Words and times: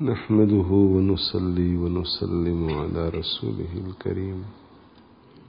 نحمده 0.00 0.72
ونصلي 0.72 1.76
ونسلم 1.76 2.68
على 2.68 3.10
رسوله 3.10 3.86
الكريم. 3.86 4.42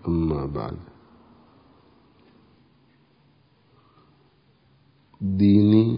أما 0.10 0.46
بعد. 0.46 0.72
دینی، 5.20 5.98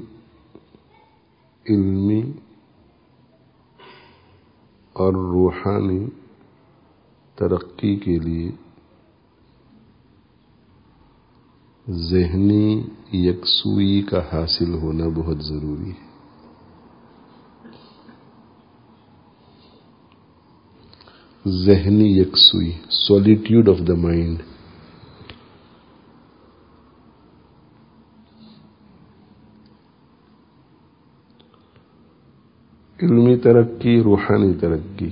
علمی 1.69 2.31
اور 4.93 5.13
روحانی 5.13 6.05
ترقی 7.35 7.95
کے 7.95 8.19
لیے 8.19 8.51
ذہنی 11.89 12.83
یکسوئی 13.13 14.01
کا 14.01 14.19
حاصل 14.19 14.73
ہونا 14.73 15.03
بہت 15.15 15.37
ضروری 15.37 15.91
ہے۔ 15.91 16.06
ذہنی 21.47 22.21
یکسوئی 22.21 22.71
سولیٹیوڈ 22.89 23.69
آف 23.69 23.87
دا 23.87 23.93
مائنڈ 23.93 24.39
علمی 33.01 33.37
ترقی، 33.37 34.01
روحانی 34.01 34.53
ترقی. 34.53 35.09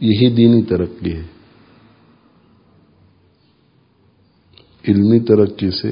یہی 0.00 0.34
دینی 0.34 0.62
ترقی 0.62 1.16
ہے۔ 1.16 1.22
علمی 4.88 5.20
ترقی 5.20 5.70
سے 5.70 5.90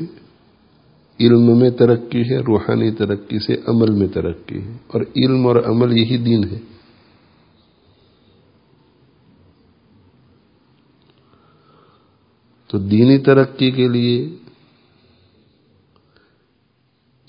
علم 1.21 1.59
میں 1.59 1.71
ترقی 1.71 2.21
ہے، 2.31 2.39
روحانی 2.39 2.91
ترقی 2.91 3.39
سے 3.39 3.57
عمل 3.67 3.91
میں 3.91 4.09
ترقی 4.09 4.63
ہے، 4.63 4.73
اور 4.87 5.01
علم 5.17 5.47
اور 5.47 5.57
عمل 5.57 5.99
یہی 5.99 6.17
دین 6.17 6.45
ہے۔ 6.45 6.59
تو 12.67 12.79
دینی 12.79 13.19
ترقی 13.19 13.70
کے 13.70 13.89
لیے 13.89 14.37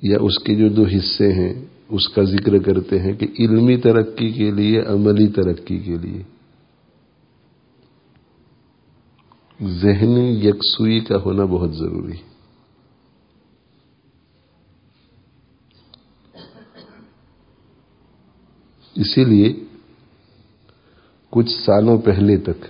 یا 0.01 0.17
اس 0.21 0.43
کے 0.43 0.55
جو 0.55 0.69
دو 0.69 0.83
حصے 0.83 1.33
ہیں، 1.33 1.53
اس 1.89 2.07
کا 2.09 2.23
ذکر 2.23 2.59
کرتے 2.59 2.99
ہیں 2.99 3.13
کہ 3.13 3.27
علمی 3.39 3.77
ترقی 3.77 4.31
کے 4.31 4.51
لیے، 4.51 4.81
عملی 4.81 5.27
ترقی 5.27 5.79
کے 5.79 5.95
لیے۔ 5.97 6.23
ذہنی 9.67 10.47
یکسوئی 10.47 10.99
کا 10.99 11.17
ہونا 11.17 11.45
بہت 11.45 11.75
ضروری 11.75 12.13
ہے۔ 12.13 12.28
اسی 18.95 19.23
لیے 19.25 19.53
کچھ 21.33 21.49
سالوں 21.65 21.97
پہلے 21.97 22.37
تک، 22.37 22.65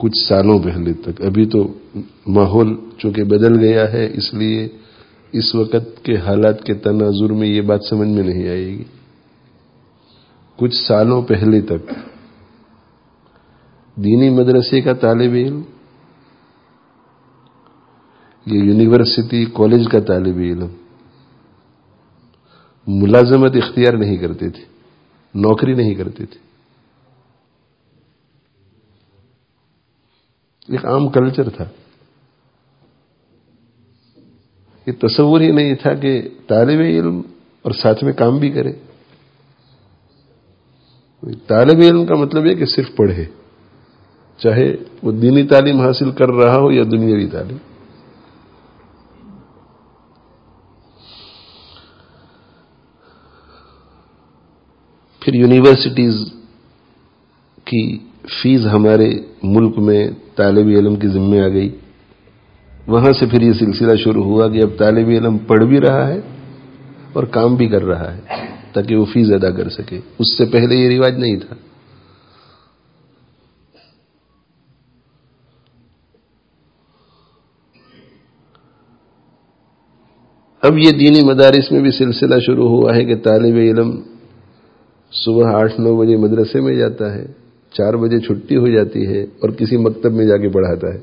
کچھ 0.00 0.16
سالوں 0.28 0.58
پہلے 0.58 0.92
تک، 0.94 1.20
ابھی 1.22 1.44
تو 1.46 1.66
ماحول 2.26 2.74
چونکہ 2.98 3.24
بدل 3.24 3.58
گیا 3.58 3.92
ہے، 3.92 4.06
اس 4.14 4.32
لیے 4.34 4.68
اس 5.32 5.54
وقت 5.54 6.04
کے 6.04 6.16
حالات 6.16 6.62
کے 6.64 6.74
تناظر 6.74 7.32
میں 7.32 7.48
یہ 7.48 7.60
بات 7.60 7.84
سمجھ 7.84 8.08
میں 8.08 8.22
نہیں 8.22 8.48
آئے 8.48 8.66
گی۔ 8.66 8.84
کچھ 10.58 10.76
سالوں 10.76 11.22
پہلے 11.22 11.60
تک 11.60 11.90
دینی 13.96 14.30
مدرسے 14.30 14.80
کا 14.80 14.92
طالب 14.92 15.32
علم، 15.34 15.62
یہ 18.46 18.64
یونیورسٹی، 18.64 19.44
کالج 19.52 19.88
کا 19.88 20.00
طالب 20.00 20.38
علم 20.38 20.66
ملازمت 22.86 23.56
اختیار 23.56 23.92
نہیں 23.92 24.16
کرتے 24.16 24.50
تھے، 24.50 24.64
نوکری 25.34 25.74
نہیں 25.74 25.94
کرتے 25.94 26.26
تھے۔ 26.26 26.38
ایک 30.68 30.86
عام 30.86 31.08
کلچر 31.08 31.50
تھا۔ 31.50 31.64
یہ 34.86 34.92
تصور 35.00 35.40
ہی 35.40 35.50
نہیں 35.50 35.74
تھا 35.74 35.94
کہ 35.94 36.28
طالب 36.46 36.80
علم 36.80 37.22
اور 37.62 37.72
ساتھ 37.72 38.04
میں 38.04 38.12
کام 38.12 38.38
بھی 38.38 38.50
کرے۔ 38.50 38.72
طالب 41.46 41.78
علم 41.78 42.06
کا 42.06 42.14
مطلب 42.14 42.46
ہے 42.46 42.54
کہ 42.54 42.64
صرف 42.64 42.96
پڑھے، 42.96 43.24
چاہے 44.38 44.76
وہ 45.02 45.12
دینی 45.12 45.46
تعلیم 45.46 45.80
حاصل 45.80 46.10
کر 46.10 46.28
رہا 46.28 46.56
ہو 46.56 46.72
یا 46.72 46.82
دنیاوی 46.82 47.26
تعلیم۔ 47.26 47.56
پھر 55.24 55.34
یونیورسٹیز 55.34 56.14
کی 57.64 57.98
فیس 58.42 58.66
ہمارے 58.66 59.10
ملک 59.42 59.78
میں 59.78 60.10
طالب 60.34 60.66
علم 60.66 60.96
کی 60.96 61.08
ذمہ 61.08 61.40
آ 61.40 61.48
گئی۔ 61.48 61.76
وہاں 62.86 63.12
سے 63.12 63.26
پھر 63.26 63.42
یہ 63.42 63.52
سلسلہ 63.52 63.96
شروع 63.96 64.24
ہوا 64.24 64.48
کہ 64.48 64.62
اب 64.62 64.78
طالب 64.78 65.08
علم 65.08 65.38
پڑھ 65.38 65.64
بھی 65.64 65.80
رہا 65.80 66.08
ہے 66.08 66.20
اور 67.12 67.24
کام 67.24 67.56
بھی 67.56 67.68
کر 67.68 67.84
رہا 67.84 68.16
ہے 68.16 68.20
تاکہ 68.72 68.96
وہ 68.96 69.04
فیس 69.04 69.32
ادا 69.32 69.50
کر 69.50 69.68
سکے۔ 69.68 70.00
اس 70.18 70.38
سے 70.38 70.44
پہلے 70.44 70.74
یہ 70.74 70.98
رواج 70.98 71.18
نہیں 71.18 71.36
تھا۔ 71.36 71.56
اب 80.62 80.78
یہ 80.78 80.90
دینی 80.90 81.24
مدارس 81.24 81.72
میں 81.72 81.80
بھی 81.80 81.90
سلسلہ 81.90 82.40
شروع 82.40 82.68
ہوا 82.68 82.94
ہے 82.94 83.04
کہ 83.04 83.14
طالب 83.16 83.56
علم 83.56 84.13
صبح 85.14 85.52
آٹھ 85.54 85.80
نو 85.80 85.96
بجے 85.96 86.16
مدرسے 86.16 86.60
میں 86.60 86.74
جاتا 86.74 87.14
ہے، 87.14 87.26
چار 87.72 87.94
بجے 87.94 88.20
چھٹی 88.20 88.56
ہو 88.56 88.66
جاتی 88.66 89.06
ہے 89.06 89.22
اور 89.22 89.50
کسی 89.50 89.76
مکتب 89.76 90.12
میں 90.12 90.26
جا 90.26 90.36
کے 90.36 90.48
پڑھاتا 90.48 90.94
ہے۔ 90.94 90.98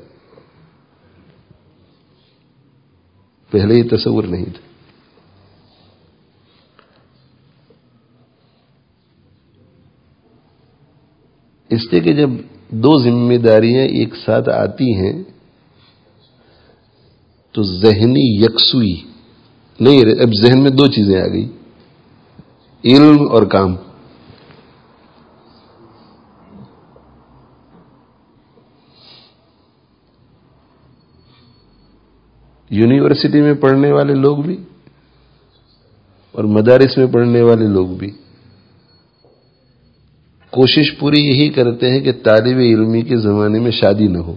پہلے 3.50 3.74
یہ 3.74 3.82
تصور 3.90 4.24
نہیں 4.24 4.44
تھا۔ 4.44 4.72
اس 11.70 11.92
لیے 11.92 12.00
کہ 12.00 12.12
جب 12.12 12.30
دو 12.70 13.02
ذمہ 13.02 13.36
داریاں 13.36 13.82
ایک 13.82 14.14
ساتھ 14.16 14.48
آتی 14.48 14.94
ہیں، 14.94 15.22
تو 17.52 17.62
ذہنی 17.62 18.44
یکسوئی، 18.44 18.96
نہیں، 19.80 20.00
اب 20.00 20.46
ذہن 20.46 20.62
میں 20.62 20.70
دو 20.70 20.86
چیزیں 20.86 21.20
آ 21.20 21.26
گئی۔ 21.26 21.48
علم 22.84 23.28
اور 23.30 23.42
کام۔ 23.42 23.76
یونیورسٹی 32.72 33.40
میں 33.40 33.54
پڑھنے 33.54 33.92
والے 33.92 34.14
لوگ 34.14 34.36
بھی 34.36 34.56
اور 36.32 36.44
مدارس 36.44 36.98
میں 36.98 37.06
پڑھنے 37.06 37.42
والے 37.42 37.66
لوگ 37.66 37.86
بھی۔ 37.86 38.10
کوشش 40.50 40.98
پوری 40.98 41.20
یہی 41.20 41.48
کرتے 41.48 41.90
ہیں 41.90 42.00
کہ 42.00 42.12
طالب 42.12 42.58
علمی 42.58 43.02
کے 43.02 43.16
زمانے 43.16 43.60
میں 43.60 43.70
شادی 43.70 44.06
نہ 44.06 44.18
ہو۔ 44.18 44.36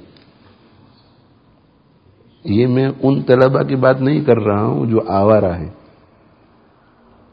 یہ 2.45 2.68
میں 2.68 2.90
ان 3.03 3.22
طلبا 3.22 3.63
کی 3.63 3.75
بات 3.75 4.01
نہیں 4.01 4.22
کر 4.22 4.40
رہا 4.40 4.66
ہوں 4.66 4.85
جو 4.85 5.00
آوارہ 5.07 5.59
ہیں۔ 5.59 5.69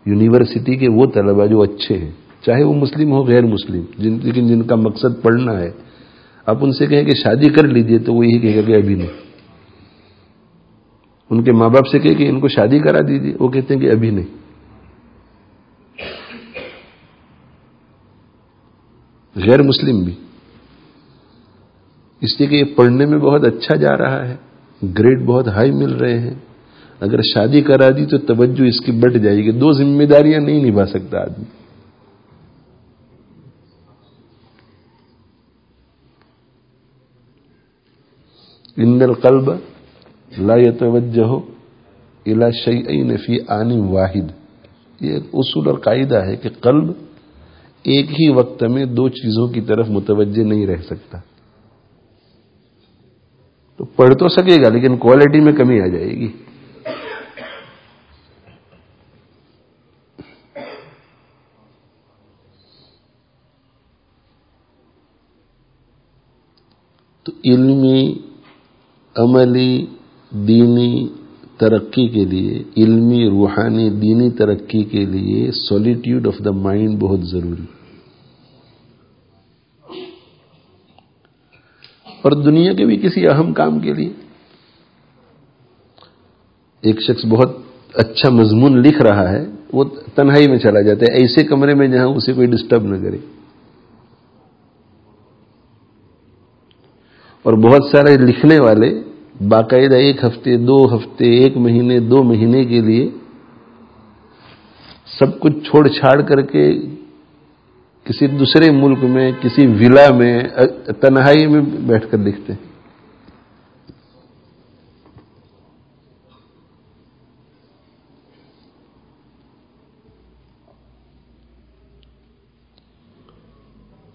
یونیورسٹی 0.07 0.77
کے 0.77 0.89
وہ 0.89 1.07
طلبا 1.15 1.47
جو 1.47 1.63
اچھے 1.63 1.99
ہیں، 1.99 2.11
چاہے 2.43 2.65
وہ 2.65 2.75
مسلم 2.75 3.13
ہو، 3.13 3.25
غیر 3.25 3.43
مسلم، 3.43 3.85
جن 3.99 4.19
لیکن 4.23 4.47
جن 4.47 4.63
کا 4.63 4.75
مقصد 4.75 5.23
پڑھنا 5.23 5.61
ہے۔ 5.61 5.71
آپ 6.47 6.59
ان 6.61 6.73
سے 6.73 6.87
کہیں 6.87 7.05
کہ 7.05 7.15
شادی 7.15 7.49
کر 7.49 7.67
لیجیے 7.67 7.99
تو 7.99 8.15
وہ 8.15 8.27
یہی 8.27 8.39
کہے 8.39 8.57
گا 8.57 8.63
کہ 8.63 8.77
ابھی 8.77 8.95
نہیں۔ 8.95 9.32
ان 11.31 11.43
کے 11.43 11.53
ماں 11.53 11.69
باپ 11.69 11.87
سے 11.87 11.99
کہے 11.99 12.15
کہ 12.15 12.29
ان 12.29 12.41
کو 12.41 12.49
شادی 12.49 12.79
کرا 12.79 13.01
دیجیے۔ 13.09 13.35
وہ 13.41 13.49
کہتے 13.49 13.75
ہیں 13.75 13.81
کہ 13.81 13.91
ابھی 13.91 14.11
نہیں۔ 14.11 14.43
غیر 19.37 19.63
مسلم 19.63 20.05
بھی۔ 20.05 20.15
اس 22.21 22.41
لیے 22.41 22.49
کہ 22.49 22.55
یہ 22.55 22.65
پڑھنے 22.77 23.07
میں 23.07 23.19
بہت 23.19 23.45
اچھا 23.45 23.77
جا 23.77 23.99
رہا 23.99 24.29
ہے۔ 24.29 24.37
گریڈ 24.99 25.25
بہت 25.25 25.49
ہائی 25.49 25.71
مل 25.71 25.93
رہے 25.93 26.19
ہیں۔ 26.19 26.35
اگر 27.01 27.21
شادی 27.35 27.61
کرا 27.61 27.91
دی 27.91 28.07
تو 28.07 28.19
توجہ 28.19 28.65
اس 28.65 28.81
کی 28.81 28.93
بٹ 28.93 29.15
جائے 29.15 29.37
گی۔ 29.37 29.51
دو 29.51 29.73
ذمہ 29.73 30.05
داریاں 30.05 30.41
نہیں 30.41 30.65
نبھا 30.65 30.87
سکتا 30.87 31.19
آدمی۔ 31.19 31.45
ان 38.77 39.03
القلب 39.03 39.51
لا 40.39 40.57
يتوجہ 40.57 41.41
الى 42.27 42.51
شيئين 42.65 43.17
في 43.17 43.37
آن 43.49 43.81
واحد. 43.81 44.43
یہ 45.01 45.13
ایک 45.13 45.23
اصول 45.33 45.69
اور 45.69 45.79
قاعدہ 45.79 46.27
ہے 46.27 46.37
کہ 46.37 46.49
قلب 46.49 46.93
ایک 47.83 48.11
ہی 48.11 48.29
وقت 48.29 48.63
میں 48.63 48.85
دو 48.85 49.09
چیزوں 49.09 49.49
کی 49.49 49.61
طرف 49.61 49.89
متوجہ 49.89 50.43
نہیں 50.43 50.67
رہ 50.67 50.77
سکتا۔ 50.77 51.19
تو 53.77 53.85
پڑھ 53.85 54.15
تو 54.15 54.29
سکے 54.29 54.63
گا 54.63 54.69
لیکن 54.69 54.97
کوالٹی 54.97 55.41
میں 55.41 55.53
کمی 55.53 55.81
آ 55.81 55.87
جائے 55.87 56.11
گی۔ 56.11 56.29
تو 67.23 67.33
علمی، 67.45 68.15
عملی 69.17 69.87
دینی 70.33 71.09
ترقی 71.57 72.09
کے 72.09 72.25
لیے، 72.25 72.65
علمی، 72.77 73.29
روحانی 73.31 73.91
دینی 73.91 74.31
ترقی 74.31 74.85
کے 74.85 75.05
لیے 75.05 75.53
سولیٹیوڈ 75.53 76.27
آف 76.27 76.45
دا 76.45 76.51
مائنڈ 76.51 77.01
بہت 77.01 77.21
ضروری۔ 77.21 77.63
اور 82.23 82.33
دنیا 82.33 82.73
کے 82.73 82.87
بھی 82.87 82.97
کسی 82.97 83.29
اہم 83.29 83.53
کام 83.53 83.81
کے 83.81 83.93
لیے۔ 83.93 84.13
ایک 86.81 87.03
شخص 87.03 87.27
بہت 87.27 87.57
اچھا 87.95 88.29
مضمون 88.29 88.79
لکھ 88.79 89.03
رہا 89.03 89.31
ہے، 89.31 89.47
وہ 89.73 89.85
تنہائی 90.15 90.49
میں 90.49 90.59
چلا 90.59 90.81
جاتا 90.81 91.01
ہے، 91.01 91.17
ایسے 91.21 91.45
کمرے 91.45 91.75
میں 91.75 91.89
جہاں 91.89 92.07
اسے 92.07 92.33
کوئی 92.33 92.47
ڈسٹرب 92.47 92.83
نہ 92.83 92.97
کرے۔ 92.97 93.19
اور 97.43 97.53
بہت 97.53 97.81
سارے 97.93 98.17
لکھنے 98.17 98.59
والے 98.61 99.03
باقاعدہ 99.41 99.95
ایک 99.95 100.25
ہفتے، 100.25 100.57
دو 100.57 100.97
ہفتے، 100.97 101.31
ایک 101.35 101.57
مہینے، 101.57 101.99
دو 102.01 102.23
مہینے 102.23 102.65
کے 102.65 102.81
لیے 102.81 103.09
سب 105.19 105.41
کچھ 105.41 105.53
چھوڑ 105.65 105.89
چھاڑ 105.89 106.21
کر 106.21 106.43
کے 106.43 106.73
کسی 108.05 108.27
دوسرے 108.27 108.71
ملک 108.71 109.05
میں، 109.05 109.31
کسی 109.41 109.67
ولا 109.67 110.09
میں، 110.11 110.43
تنہائی 111.01 111.47
میں 111.47 111.61
بیٹھ 111.61 112.11
کر 112.11 112.19
لکھتے 112.19 112.53
ہیں۔ 112.53 112.71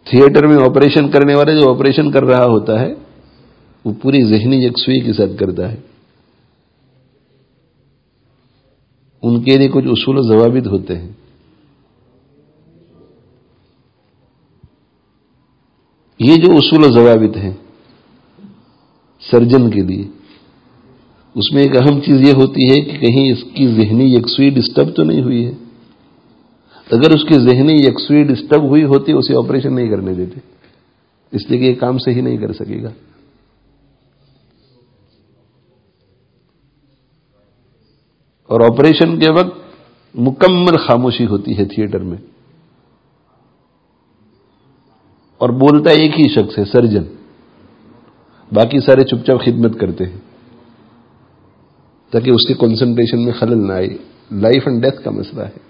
تھیٹر 0.05 0.47
میں 0.47 0.57
آپریشن 0.65 1.09
کرنے 1.11 1.35
والے 1.35 1.55
جو 1.55 1.73
آپریشن 1.73 2.11
کر 2.11 2.23
رہا 2.23 2.45
ہوتا 2.45 2.79
ہے 2.79 2.93
وہ 3.87 3.93
پوری 4.01 4.23
ذہنی 4.23 4.65
یکسوئی 4.65 4.99
کے 4.99 5.13
ساتھ 5.13 5.39
کرتا 5.39 5.71
ہے۔ 5.71 5.77
ان 9.21 9.43
کے 9.43 9.57
لیے 9.57 9.67
کچھ 9.67 9.85
اصول 9.87 10.17
و 10.17 10.21
ضوابط 10.21 10.67
ہوتے 10.67 10.99
ہیں۔ 10.99 11.09
یہ 16.19 16.35
جو 16.35 16.53
اصول 16.53 16.83
و 16.83 16.91
ضوابط 16.91 17.37
ہیں 17.37 17.53
سرجن 19.31 19.69
کے 19.69 19.81
لیے، 19.81 20.03
اس 21.35 21.53
میں 21.53 21.63
ایک 21.63 21.75
اہم 21.75 21.99
چیز 21.99 22.27
یہ 22.27 22.33
ہوتی 22.33 22.69
ہے 22.69 22.81
کہ 22.81 22.97
کہیں 22.97 23.31
اس 23.31 23.43
کی 23.43 23.67
ذہنی 23.67 24.15
یکسوئی 24.15 24.49
ڈسٹرب 24.49 24.95
تو 24.95 25.03
نہیں 25.03 25.21
ہوئی 25.21 25.45
ہے۔ 25.45 25.51
اگر 26.91 27.11
اس 27.11 27.23
کی 27.23 27.33
ذہنی 27.33 27.73
یکسوئی 27.73 28.23
ڈسٹرب 28.23 28.63
ہوئی 28.63 28.83
ہوتی، 28.83 29.11
اسے 29.11 29.45
آپریشن 29.45 29.75
نہیں 29.75 29.89
کرنے 29.89 30.13
دیتے۔ 30.13 30.39
اس 31.31 31.49
لیے 31.49 31.59
کہ 31.59 31.65
یہ 31.65 31.73
کام 31.73 31.97
صحیح 31.97 32.21
نہیں 32.21 32.37
کر 32.37 32.53
سکے 32.53 32.83
گا۔ 32.83 32.89
اور 38.47 38.61
آپریشن 38.61 39.19
کے 39.19 39.31
وقت 39.31 39.57
مکمل 40.15 40.77
خاموشی 40.77 41.25
ہوتی 41.25 41.57
ہے 41.57 41.65
تھیٹر 41.65 41.99
میں۔ 41.99 42.17
اور 45.37 45.49
بولتا 45.49 45.89
ایک 45.91 46.11
ہی 46.19 46.29
شخص 46.29 46.59
ہے 46.59 46.65
سرجن 46.65 47.03
باقی 48.51 48.79
سارے 48.79 49.03
چپ 49.03 49.25
چاپ 49.25 49.45
خدمت 49.45 49.79
کرتے 49.79 50.05
ہیں۔ 50.05 50.17
تاکہ 52.09 52.31
اس 52.31 52.47
کے 52.47 52.53
کنسنٹریشن 52.53 53.25
میں 53.25 53.33
خلل 53.33 53.67
نہ 53.67 53.73
آئے۔ 53.73 53.87
لائف 54.31 54.63
اینڈ 54.65 54.81
ڈیتھ 54.81 55.03
کا 55.03 55.11
مسئلہ 55.11 55.41
ہے۔ 55.41 55.67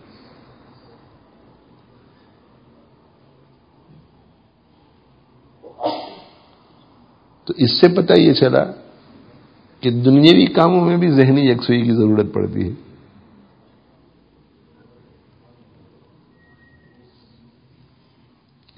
تو 7.44 7.54
اس 7.58 7.82
سے 7.82 7.88
پتہ 7.88 8.14
یہ 8.20 8.34
چلا 8.34 8.64
کہ 9.80 9.90
دنیاوی 9.90 10.46
کاموں 10.46 10.86
میں 10.86 10.98
بھی 10.98 11.10
ذہنی 11.10 11.50
یکسوئی 11.50 11.82
کی 11.82 11.92
ضرورت 11.92 12.34
پڑتی 12.34 12.64
ہے۔ 12.64 12.74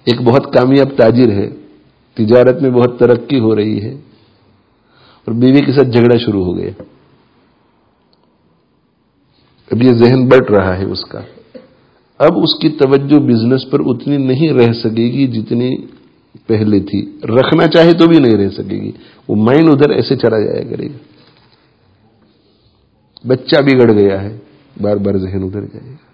ایک 0.05 0.21
بہت 0.21 0.53
کامیاب 0.53 0.97
تاجر 0.97 1.31
ہے، 1.31 1.49
تجارت 2.13 2.61
میں 2.61 2.69
بہت 2.69 2.99
ترقی 2.99 3.39
ہو 3.39 3.55
رہی 3.55 3.81
ہے 3.81 3.93
اور 5.25 5.33
بیوی 5.33 5.61
کے 5.61 5.71
ساتھ 5.71 5.87
جھگڑا 5.87 6.17
شروع 6.17 6.45
ہو 6.45 6.57
گیا۔ 6.57 6.83
اب 9.71 9.83
یہ 9.83 9.91
ذہن 9.93 10.27
بٹ 10.27 10.51
رہا 10.51 10.77
ہے 10.77 10.85
اس 10.85 11.05
کا۔ 11.05 11.21
اب 12.17 12.39
اس 12.43 12.59
کی 12.59 12.69
توجہ 12.69 13.19
بزنس 13.19 13.71
پر 13.71 13.79
اتنی 13.79 14.17
نہیں 14.17 14.53
رہ 14.53 14.71
سکے 14.71 15.03
گی 15.03 15.27
جتنی 15.27 15.75
پہلے 16.47 16.79
تھی۔ 16.79 17.17
رکھنا 17.23 17.67
چاہے 17.67 17.93
تو 17.93 18.07
بھی 18.07 18.19
نہیں 18.19 18.33
رہ 18.33 18.49
سکے 18.49 18.81
گی۔ 18.81 18.91
وہ 19.27 19.35
مائنڈ 19.35 19.69
ادھر 19.69 19.89
ایسے 19.89 20.15
چلا 20.15 20.39
جایا 20.39 20.63
کرے 20.63 20.87
گا۔ 20.87 20.97
بچہ 23.27 23.61
بگڑ 23.61 23.91
گیا 23.91 24.21
ہے۔ 24.21 24.37
بار 24.81 24.97
بار 24.97 25.17
ذہن 25.17 25.43
ادھر 25.43 25.61
جائے 25.61 25.89
گا۔ 25.89 26.09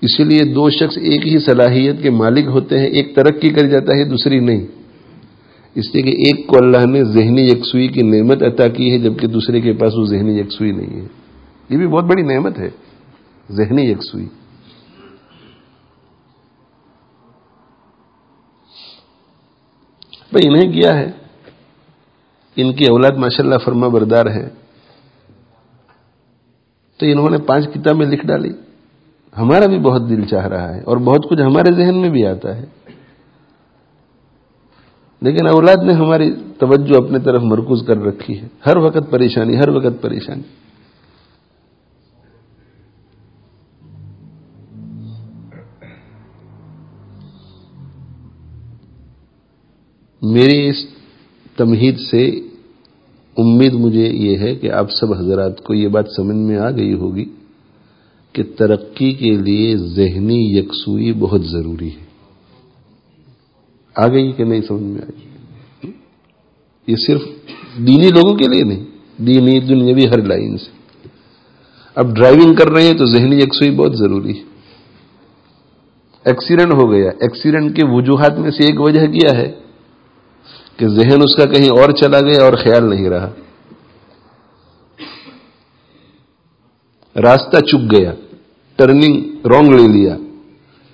اسی 0.00 0.24
لیے 0.24 0.44
دو 0.44 0.70
شخص 0.70 0.98
ایک 0.98 1.26
ہی 1.26 1.38
صلاحیت 1.38 2.02
کے 2.02 2.10
مالک 2.10 2.46
ہوتے 2.46 2.78
ہیں، 2.78 2.86
ایک 2.86 3.14
ترقی 3.14 3.48
کر 3.48 3.66
جاتا 3.66 3.92
ہے، 3.92 4.04
دوسری 4.04 4.40
نہیں۔ 4.40 4.66
اس 5.74 5.94
لیے 5.94 6.02
کہ 6.02 6.08
ایک 6.08 6.46
کو 6.46 6.56
اللہ 6.56 6.86
نے 6.86 7.04
ذہنی 7.04 7.42
یکسوئی 7.42 7.88
کی 7.88 8.02
نعمت 8.02 8.42
عطا 8.42 8.68
کی 8.68 8.92
ہے، 8.92 8.98
جبکہ 8.98 9.26
دوسرے 9.26 9.60
کے 9.60 9.72
پاس 9.72 9.94
وہ 9.96 10.04
ذہنی 10.04 10.38
یکسوئی 10.38 10.72
نہیں 10.72 11.00
ہے۔ 11.00 11.06
یہ 11.68 11.76
بھی 11.76 11.86
بہت 11.86 12.04
بڑی 12.04 12.22
نعمت 12.22 12.58
ہے۔ 12.58 12.70
ذہنی 13.50 13.82
یکسوئی۔ 13.82 14.26
بھائی، 20.32 20.48
انہیں 20.48 20.72
کیا 20.72 20.94
ہے؟ 20.94 21.10
ان 22.56 22.72
کی 22.72 22.84
اولاد 22.84 23.10
ماشاء 23.10 23.44
اللہ 23.44 23.58
فرما 23.64 23.88
بردار 23.88 24.26
ہے۔ 24.26 24.48
تو 26.96 27.06
انہوں 27.06 27.30
نے 27.30 27.38
پانچ 27.38 27.68
کتابیں 27.74 28.06
لکھ 28.06 28.26
ڈالی۔ 28.26 28.52
ہمارا 29.38 29.66
بھی 29.66 29.78
بہت 29.78 30.08
دل 30.08 30.26
چاہ 30.26 30.46
رہا 30.46 30.74
ہے 30.74 30.80
اور 30.80 30.96
بہت 30.96 31.26
کچھ 31.30 31.42
ہمارے 31.42 31.72
ذہن 31.72 32.00
میں 32.00 32.10
بھی 32.10 32.26
آتا 32.26 32.56
ہے۔ 32.56 32.64
لیکن 35.20 35.46
اولاد 35.46 35.76
نے 35.84 35.92
ہماری 35.92 36.34
توجہ 36.58 37.04
اپنے 37.04 37.18
طرف 37.18 37.42
مرکوز 37.42 37.86
کر 37.86 37.96
رکھی 37.96 38.40
ہے۔ 38.40 38.48
ہر 38.66 38.76
وقت 38.76 39.10
پریشانی، 39.10 39.58
ہر 39.58 39.68
وقت 39.68 40.02
پریشانی۔ 40.02 40.42
میری 50.38 50.68
اس 50.68 50.76
تمہید 51.56 51.98
سے 52.10 52.26
امید 53.38 53.72
مجھے 53.72 54.08
یہ 54.08 54.38
ہے 54.38 54.54
کہ 54.54 54.70
آپ 54.70 54.90
سب 54.90 55.14
حضرات 55.14 55.64
کو 55.64 55.74
یہ 55.74 55.88
بات 55.88 56.04
سمجھ 56.16 56.36
میں 56.36 56.58
آ 56.58 56.70
گئی 56.70 56.94
ہوگی 56.94 57.24
کہ 58.32 58.42
ترقی 58.56 59.12
کے 59.12 59.30
لیے 59.30 59.76
ذہنی 59.76 60.58
یکسوئی 60.58 61.12
بہت 61.12 61.44
ضروری 61.44 61.88
ہے۔ 61.88 62.04
آ 63.94 64.08
گئی 64.08 64.32
کہ 64.32 64.44
نہیں 64.44 64.60
سمجھ 64.60 64.82
میں 64.82 65.02
آئی؟ 65.02 65.28
یہ 66.86 66.96
صرف 67.06 67.22
دینی 67.78 68.08
لوگوں 68.08 68.34
کے 68.36 68.44
لیے 68.52 68.62
نہیں، 68.62 68.84
دینی 69.22 69.60
دنیاوی 69.60 70.04
ہر 70.04 70.22
لائن 70.22 70.58
سے۔ 70.58 70.70
اب 71.94 72.16
ڈرائیونگ 72.16 72.54
کر 72.54 72.68
رہے 72.68 72.82
ہیں 72.82 72.94
تو 72.94 73.04
ذہنی 73.04 73.36
یکسوئی 73.36 73.70
بہت 73.70 73.96
ضروری 73.96 74.38
ہے۔ 74.38 74.42
ایکسیڈنٹ 76.24 76.72
ہو 76.72 76.90
گیا۔ 76.90 77.10
ایکسیڈنٹ 77.20 77.76
کے 77.76 77.82
وجوہات 77.84 78.38
میں 78.38 78.50
سے 78.50 78.64
ایک 78.64 78.80
وجہ 78.80 79.06
کیا 79.06 79.38
ہے؟ 79.38 79.67
کہ 80.78 80.88
ذہن 80.88 81.20
اس 81.22 81.36
کا 81.36 81.44
کہیں 81.44 81.68
اور 81.68 81.90
چلا 81.90 82.20
گیا 82.20 82.44
اور 82.44 82.52
خیال 82.52 82.90
نہیں 82.90 83.08
رہا۔ 83.08 83.30
راستہ 87.16 87.60
چک 87.60 87.92
گیا 87.92 88.12
ٹرننگ 88.76 89.46
رونگ 89.46 89.68
لے 89.68 89.88
لیا۔ 89.88 90.16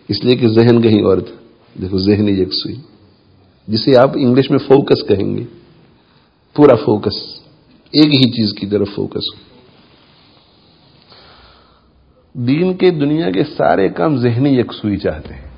اس 0.09 0.25
لیے 0.25 0.37
کہ 0.37 0.49
ذہن 0.49 0.83
کہیں 0.83 1.03
اور 1.03 1.19
تھا۔ 1.19 1.35
دیکھو، 1.83 1.99
ذہنی 1.99 2.33
یکسوئی۔ 2.33 2.77
جسے 3.69 3.97
آپ 3.97 4.11
انگلش 4.15 4.51
میں 4.51 4.59
فوکس 4.59 5.09
کہیں 5.09 5.37
گے، 5.37 5.45
پورا 6.55 6.75
فوکس 6.75 7.15
ایک 7.91 8.07
ہی 8.07 8.31
چیز 8.31 8.55
کی 8.55 8.67
طرف 8.67 8.89
فوکس 8.95 9.35
ہو 9.35 9.45
دین 12.33 12.75
کے 12.75 12.91
دنیا 12.91 13.31
کے 13.31 13.45
سارے 13.45 13.89
کام 13.89 14.17
ذہنی 14.17 14.59
یکسوئی 14.59 14.97
چاہتے 14.97 15.35
ہیں۔ 15.35 15.49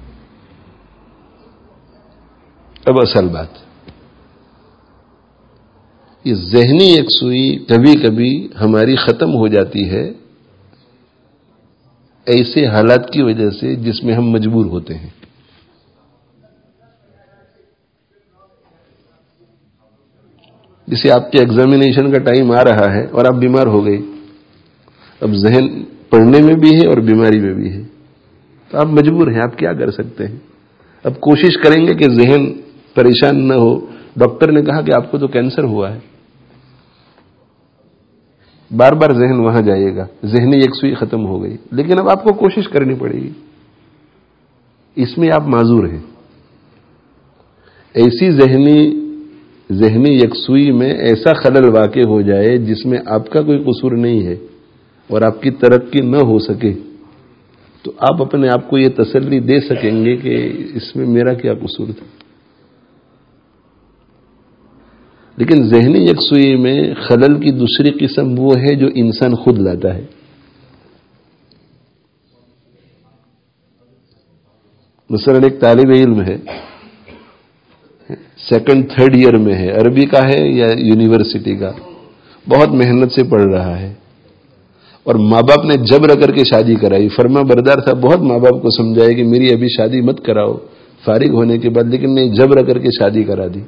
اب 2.86 2.94
اصل 3.00 3.28
بات۔ 3.28 3.65
یہ 6.26 6.34
ذہنی 6.34 6.84
یکسوئی 6.84 7.56
کبھی 7.56 7.94
کبھی 7.94 8.48
ہماری 8.60 8.96
ختم 8.96 9.34
ہو 9.34 9.48
جاتی 9.48 9.90
ہے 9.90 10.12
ایسے 12.26 12.66
حالات 12.66 13.10
کی 13.10 13.22
وجہ 13.22 13.50
سے 13.50 13.74
جس 13.74 14.04
میں 14.04 14.14
ہم 14.14 14.30
مجبور 14.30 14.66
ہوتے 14.66 14.94
ہیں۔ 14.94 15.10
جسے 20.86 21.10
آپ 21.10 21.32
کے 21.32 21.38
ایگزامینیشن 21.38 22.12
کا 22.12 22.18
ٹائم 22.18 22.52
آ 22.52 22.64
رہا 22.64 22.94
ہے 22.94 23.06
اور 23.06 23.24
آپ 23.24 23.34
بیمار 23.34 23.66
ہو 23.66 23.86
گئے۔ 23.86 23.98
اب 25.20 25.34
ذہن 25.34 25.84
پڑھنے 26.10 26.42
میں 26.42 26.54
بھی 26.54 26.80
ہے 26.80 26.86
اور 26.86 26.96
بیماری 26.96 27.40
میں 27.40 27.54
بھی 27.54 27.72
ہے۔ 27.72 27.82
تو 28.70 28.78
آپ 28.78 28.86
مجبور 28.86 29.26
ہیں، 29.28 29.40
آپ 29.40 29.58
کیا 29.58 29.72
کر 29.72 29.90
سکتے 29.90 30.26
ہیں؟ 30.26 30.36
اب 31.04 31.20
کوشش 31.20 31.56
کریں 31.62 31.86
گے 31.86 31.94
کہ 31.94 32.04
ذہن 32.04 32.52
پریشان 32.94 33.48
نہ 33.48 33.54
ہو۔ 33.54 33.86
ڈاکٹر 34.16 34.52
نے 34.52 34.62
کہا 34.62 34.80
کہ 34.80 34.92
آپ 34.94 35.10
کو 35.10 35.18
تو 35.18 35.26
کینسر 35.26 35.64
ہوا 35.64 35.94
ہے۔ 35.94 36.15
بار 38.70 38.92
بار 38.92 39.10
ذہن 39.10 39.40
وہاں 39.40 39.62
جائے 39.62 39.96
گا۔ 39.96 40.06
ذہنی 40.24 40.56
یکسوئی 40.56 40.94
ختم 40.94 41.26
ہو 41.26 41.42
گئی۔ 41.42 41.56
لیکن 41.70 41.98
اب 41.98 42.08
آپ 42.08 42.24
کو 42.24 42.32
کوشش 42.32 42.68
کرنی 42.68 42.94
پڑے 42.94 43.14
گی۔ 43.14 43.30
اس 44.96 45.18
میں 45.18 45.30
آپ 45.32 45.42
معذور 45.48 45.88
ہیں۔ 45.88 46.00
ایسی 47.94 48.30
ذہنی 48.30 49.00
ذہنی 49.72 50.14
یکسوئی 50.14 50.72
میں 50.72 50.92
ایسا 50.92 51.32
خلل 51.32 51.68
واقع 51.68 52.00
ہو 52.06 52.20
جائے 52.20 52.58
جس 52.58 52.86
میں 52.86 52.98
آپ 53.06 53.30
کا 53.30 53.42
کوئی 53.42 53.58
قصور 53.58 53.92
نہیں 53.92 54.26
ہے 54.26 54.36
اور 55.08 55.22
آپ 55.22 55.42
کی 55.42 55.50
ترقی 55.50 56.00
نہ 56.00 56.16
ہو 56.16 56.38
سکے۔ 56.38 56.72
تو 57.82 57.92
آپ 57.98 58.22
اپنے 58.22 58.48
آپ 58.48 58.70
کو 58.70 58.78
یہ 58.78 58.88
تسلی 58.88 59.40
دے 59.40 59.60
سکیں 59.60 60.04
گے 60.04 60.16
کہ 60.16 60.52
اس 60.74 60.96
میں 60.96 61.06
میرا 61.06 61.34
کیا 61.34 61.54
قصور 61.54 61.86
تھا؟ 61.86 62.25
لیکن 65.36 65.68
ذہنی 65.68 66.04
یکسوئی 66.04 66.56
میں 66.56 66.94
خلل 66.94 67.40
کی 67.40 67.50
دوسری 67.50 67.90
قسم 67.90 68.38
وہ 68.38 68.52
ہے 68.56 68.74
جو 68.74 68.86
انسان 68.94 69.34
خود 69.34 69.58
لاتا 69.58 69.94
ہے۔ 69.94 70.04
مثلا 75.10 75.38
ایک 75.42 75.60
طالب 75.60 75.90
علم 75.90 76.22
ہے 76.22 76.36
سیکنڈ 78.48 78.92
تھرڈ 78.96 79.14
ایئر 79.14 79.36
میں 79.36 79.54
ہے، 79.54 79.70
عربی 79.70 80.06
کا 80.06 80.28
ہے 80.28 80.48
یا 80.48 80.66
یونیورسٹی 80.76 81.56
کا، 81.56 81.72
بہت 82.48 82.68
محنت 82.68 83.12
سے 83.12 83.24
پڑھ 83.24 83.42
رہا 83.42 83.80
ہے۔ 83.80 83.94
اور 85.04 85.14
ماں 85.14 85.42
باپ 85.42 85.64
نے 85.64 85.74
جبر 85.74 86.08
کر 86.20 86.32
کے 86.32 86.44
شادی 86.44 86.74
کرائی۔ 86.74 87.08
فرما 87.08 87.42
بردار 87.42 87.78
تھا، 87.78 87.92
بہت 87.92 88.18
ماں 88.18 88.38
باپ 88.38 88.62
کو 88.62 88.70
سمجھائے 88.70 89.14
کہ 89.14 89.24
میری 89.24 89.52
ابھی 89.52 89.68
شادی 89.68 90.00
مت 90.00 90.24
کراؤ، 90.24 90.54
فارغ 91.04 91.30
ہونے 91.30 91.58
کے 91.58 91.70
بعد، 91.70 91.84
لیکن 91.84 92.14
نہیں 92.14 92.28
جبر 92.28 92.64
کر 92.66 92.78
کے 92.78 92.88
شادی 92.90 93.24
کرا 93.24 93.46
دی۔ 93.46 93.60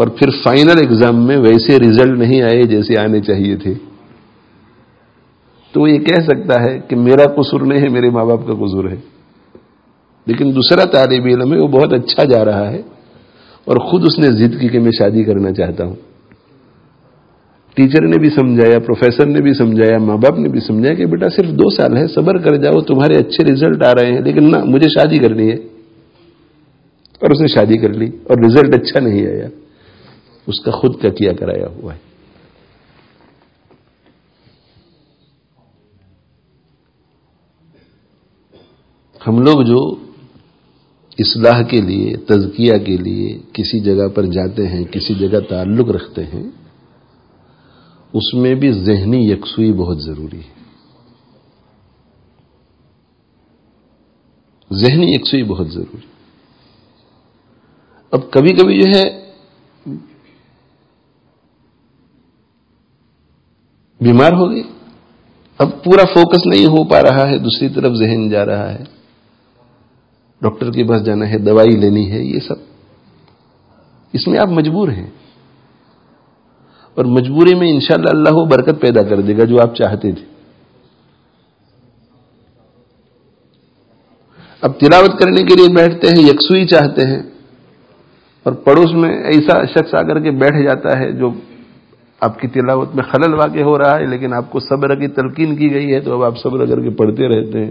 اور 0.00 0.08
پھر 0.08 0.30
فائنل 0.44 0.78
ایگزام 0.80 1.26
میں 1.26 1.36
ویسے 1.36 1.78
ریزلٹ 1.78 2.18
نہیں 2.18 2.42
آئے 2.42 2.62
جیسے 2.62 2.98
آنے 2.98 3.20
چاہیے 3.20 3.56
تھے۔ 3.56 3.74
تو 5.72 5.80
وہ 5.80 5.90
یہ 5.90 5.98
کہہ 5.98 6.22
سکتا 6.22 6.64
ہے 6.64 6.80
کہ 6.88 6.96
میرا 6.96 7.24
قصور 7.26 7.60
نہیں 7.60 7.82
ہے، 7.82 7.88
میرے 7.88 8.10
ماں 8.10 8.24
باپ 8.24 8.46
کا 8.46 8.52
قصور 8.52 8.90
ہے۔ 8.90 8.96
لیکن 10.26 10.54
دوسرا 10.54 10.84
طالب 10.84 11.24
علم 11.24 11.52
ہے، 11.52 11.58
وہ 11.58 11.68
بہت 11.68 11.92
اچھا 11.92 12.24
جا 12.24 12.44
رہا 12.44 12.70
ہے 12.70 12.82
اور 13.64 13.76
خود 13.76 14.02
اس 14.02 14.18
نے 14.18 14.26
ضد 14.26 14.60
کی 14.60 14.68
کہ 14.68 14.80
میں 14.80 14.90
شادی 14.98 15.24
کرنا 15.24 15.52
چاہتا 15.52 15.84
ہوں۔ 15.84 15.94
ٹیچر 17.74 18.02
نے 18.02 18.20
بھی 18.20 18.30
سمجھایا، 18.30 18.78
پروفیسر 18.78 19.26
نے 19.26 19.40
بھی 19.40 19.52
سمجھایا، 19.52 19.98
ماں 19.98 20.16
باپ 20.16 20.38
نے 20.38 20.48
بھی 20.48 20.60
سمجھایا 20.60 20.94
کہ 20.94 21.06
بیٹا 21.06 21.28
صرف 21.28 21.50
دو 21.50 21.70
سال 21.70 21.96
ہے، 21.96 22.06
صبر 22.06 22.38
کر 22.38 22.56
جاؤ، 22.56 22.80
تمہارے 22.80 23.16
اچھے 23.16 23.44
ریزلٹ 23.44 23.84
آ 23.84 23.92
رہے 23.92 24.12
ہیں، 24.12 24.20
لیکن 24.20 24.50
نہ، 24.50 24.56
مجھے 24.64 24.88
شادی 24.88 25.18
کرنی 25.18 25.50
ہے۔ 25.50 25.56
اور 27.20 27.30
اس 27.30 27.40
نے 27.40 27.46
شادی 27.46 27.78
کر 27.78 27.92
لی 27.92 28.06
اور 28.24 28.36
ریزلٹ 28.44 28.74
اچھا 28.74 29.00
نہیں 29.00 29.26
آیا۔ 29.26 29.48
اس 30.50 30.60
کا 30.60 30.70
خود 30.70 31.02
کا 31.02 31.08
کیا 31.08 31.32
کرایا 31.32 31.68
ہوا 31.68 31.94
ہے۔ 31.94 32.10
ہم 39.26 39.38
لوگ 39.38 39.62
جو 39.62 39.94
اصلاح 41.18 41.62
کے 41.62 41.80
لیے، 41.80 42.16
تزکیہ 42.16 42.76
کے 42.86 42.96
لیے 42.96 43.38
کسی 43.52 43.80
جگہ 43.80 44.08
پر 44.08 44.22
جاتے 44.22 44.68
ہیں، 44.68 44.84
کسی 44.84 45.14
جگہ 45.14 45.40
تعلق 45.40 45.88
رکھتے 45.88 46.24
ہیں، 46.24 46.44
اس 48.12 48.34
میں 48.34 48.54
بھی 48.54 48.72
ذہنی 48.72 49.30
یکسوئی 49.30 49.72
بہت 49.72 50.02
ضروری 50.02 50.40
ہے۔ 50.40 50.60
ذہنی 54.72 55.14
یکسوئی 55.14 55.42
بہت 55.42 55.68
ضروری۔ 55.68 56.06
اب 58.10 58.30
کبھی 58.30 58.52
کبھی 58.52 58.82
جو 58.82 58.98
ہے 58.98 59.29
بیمار 64.00 64.32
ہو 64.32 64.50
گئی۔ 64.50 64.62
اب 65.58 65.84
پورا 65.84 66.02
فوکس 66.14 66.46
نہیں 66.46 66.66
ہو 66.66 66.84
پا 66.84 67.02
رہا 67.02 67.28
ہے، 67.28 67.38
دوسری 67.38 67.68
طرف 67.68 67.92
ذہن 67.92 68.28
جا 68.28 68.46
رہا 68.46 68.72
ہے۔ 68.72 68.84
ڈاکٹر 70.40 70.70
کے 70.70 70.84
پاس 70.84 71.04
جانا 71.04 71.28
ہے، 71.28 71.38
دوائی 71.38 71.76
لینی 71.76 72.12
ہے، 72.12 72.20
یہ 72.24 72.38
سب۔ 72.48 72.54
اس 74.12 74.28
میں 74.28 74.38
آپ 74.38 74.48
مجبور 74.48 74.88
ہیں۔ 74.88 75.10
اور 76.94 77.04
مجبوری 77.04 77.54
میں 77.54 77.68
انشاءاللہ 77.68 78.10
اللہ 78.10 78.28
وہ 78.32 78.44
برکت 78.44 78.80
پیدا 78.80 79.02
کر 79.02 79.20
دے 79.20 79.36
گا 79.36 79.44
جو 79.44 79.60
آپ 79.60 79.74
چاہتے 79.74 80.12
تھے۔ 80.12 80.24
اب 84.60 84.80
تلاوت 84.80 85.20
کرنے 85.20 85.42
کے 85.42 85.54
لیے 85.54 85.74
بیٹھتے 85.74 86.06
ہیں، 86.06 86.28
یکسوئی 86.28 86.66
چاہتے 86.66 87.06
ہیں۔ 87.06 87.22
اور 88.42 88.52
پڑوس 88.52 88.92
میں 88.92 89.22
ایسا 89.24 89.64
شخص 89.64 89.94
آ 89.94 90.02
کر 90.02 90.20
کے 90.20 90.30
بیٹھ 90.30 90.62
جاتا 90.64 90.98
ہے 90.98 91.12
جو 91.12 91.30
آپ 92.20 92.40
کی 92.40 92.48
تلاوت 92.48 92.94
میں 92.94 93.04
خلل 93.04 93.34
واقع 93.34 93.62
ہو 93.62 93.78
رہا 93.78 93.98
ہے، 93.98 94.06
لیکن 94.06 94.32
آپ 94.32 94.50
کو 94.50 94.60
صبر 94.60 94.94
کی 94.94 95.08
تلقین 95.08 95.56
کی 95.56 95.74
گئی 95.74 95.94
ہے، 95.94 96.00
تو 96.00 96.14
اب 96.14 96.22
آپ 96.22 96.38
صبر 96.38 96.66
کر 96.66 96.80
کے 96.80 96.90
پڑھتے 96.90 97.28
رہتے 97.28 97.64
ہیں۔ 97.64 97.70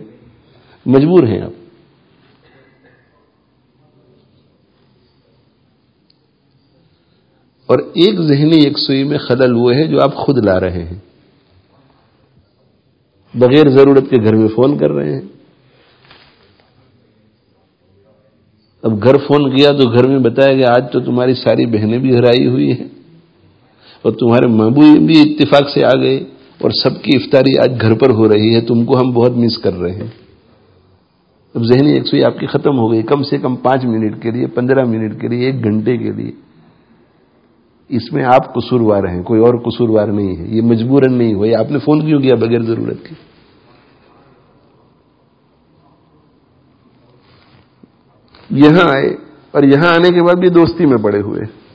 مجبور 0.86 1.24
ہیں 1.24 1.42
آپ۔ 1.42 1.52
اور 7.66 7.80
ایک 7.80 8.22
ذہنی 8.22 8.58
یکسوئی 8.58 9.04
میں 9.04 9.18
خلل 9.18 9.56
وہ 9.56 9.74
ہے 9.74 9.84
جو 9.84 10.02
آپ 10.02 10.16
خود 10.16 10.46
لا 10.46 10.60
رہے 10.60 10.84
ہیں۔ 10.84 11.00
بغیر 13.34 13.70
ضرورت 13.70 14.10
کے 14.10 14.24
گھر 14.24 14.36
میں 14.36 14.48
فون 14.48 14.78
کر 14.78 14.92
رہے 14.92 15.14
ہیں۔ 15.14 15.22
اب 18.82 19.04
گھر 19.04 19.18
فون 19.18 19.56
کیا 19.56 19.72
تو 19.72 19.92
گھر 19.92 20.08
میں 20.08 20.20
بتایا 20.20 20.58
کہ 20.58 20.66
آج 20.66 20.92
تو 20.92 21.00
تمہاری 21.00 21.34
ساری 21.34 21.66
بہنیں 21.66 21.98
بھی 21.98 22.18
ہرائی 22.18 22.48
ہوئی 22.48 22.72
ہیں۔ 22.72 22.99
اور 24.02 24.12
تمہارے 24.12 24.48
محبوب 24.48 24.98
بھی 24.98 25.22
اتفاق 25.22 25.70
سے 25.70 25.86
آ 25.86 25.94
گئے 26.02 26.18
اور 26.62 26.72
سب 26.72 27.02
کی 27.02 27.16
افطاری 27.16 27.58
آج 27.60 27.82
گھر 27.82 27.94
پر 27.94 28.10
ہو 28.10 28.30
رہی 28.30 28.56
ہے، 28.56 28.62
تم 28.62 28.86
کو 28.86 29.00
ہم 29.00 29.12
بہت 29.12 29.32
مس 29.32 29.58
کر 29.58 29.74
رہے 29.74 29.92
ہیں۔ 29.92 30.08
اب 31.56 31.64
ذہنی 31.64 31.96
یکسوئی 31.96 32.24
آپ 32.24 32.40
کی 32.40 32.46
ختم 32.46 32.78
ہو 32.80 32.92
گئی، 32.92 33.02
کم 33.02 33.24
سے 33.24 33.38
کم 33.38 33.56
پانچ 33.56 33.86
منٹ 33.86 34.22
کے 34.22 34.32
لیے، 34.32 34.48
پندرہ 34.48 34.86
منٹ 34.86 35.22
کے 35.22 35.28
لیے، 35.28 35.46
ایک 35.46 35.64
گھنٹے 35.64 35.98
کے 35.98 36.12
لیے۔ 36.12 36.32
اس 37.90 38.14
میں 38.14 38.24
آپ 38.24 38.54
قصوروار 38.54 39.04
ہیں، 39.04 39.24
کوئی 39.24 39.42
اور 39.42 39.54
قصوروار 39.58 40.08
نہیں 40.08 40.38
ہے۔ 40.38 40.48
یہ 40.48 40.62
مجبوراً 40.62 41.14
نہیں 41.14 41.34
ہوا، 41.34 41.48
یہ 41.48 41.56
آپ 41.56 41.72
نے 41.72 41.80
فون 41.80 42.06
کیوں 42.06 42.22
کیا 42.22 42.36
بغیر 42.36 42.62
ضرورت 42.62 43.06
کی 43.10 43.16
یہاں 48.50 48.90
آئے 48.92 49.16
اور 49.52 49.64
یہاں 49.64 49.96
آنے 49.96 50.10
کے 50.10 50.24
بعد 50.24 50.36
بھی 50.36 50.50
دوستی 50.50 50.86
میں 50.86 50.98
پڑے 50.98 51.22
ہوئے۔ 51.22 51.69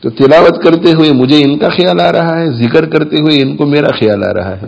تو 0.00 0.10
تلاوت 0.10 0.64
کرتے 0.64 0.90
ہوئے 0.90 1.12
مجھے 1.12 1.42
ان 1.44 1.58
کا 1.58 1.68
خیال 1.68 2.00
آ 2.00 2.12
رہا 2.12 2.40
ہے، 2.40 2.50
ذکر 2.50 2.86
کرتے 2.86 3.16
ہوئے 3.16 3.38
ان 3.42 3.56
کو 3.56 3.66
میرا 3.66 3.88
خیال 4.00 4.24
آ 4.24 4.34
رہا 4.34 4.62
ہے۔ 4.62 4.66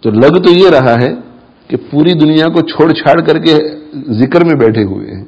تو 0.00 0.10
لگ 0.10 0.42
تو 0.42 0.50
یہ 0.50 0.68
رہا 0.68 0.94
ہے 1.00 1.08
کہ 1.68 1.76
پوری 1.90 2.12
دنیا 2.12 2.48
کو 2.48 2.60
چھوڑ 2.60 2.92
چھاڑ 2.92 3.20
کر 3.20 3.38
کے 3.38 3.56
ذکر 3.94 4.44
میں 4.44 4.54
بیٹھے 4.54 4.84
ہوئے 4.84 5.14
ہیں۔ 5.14 5.24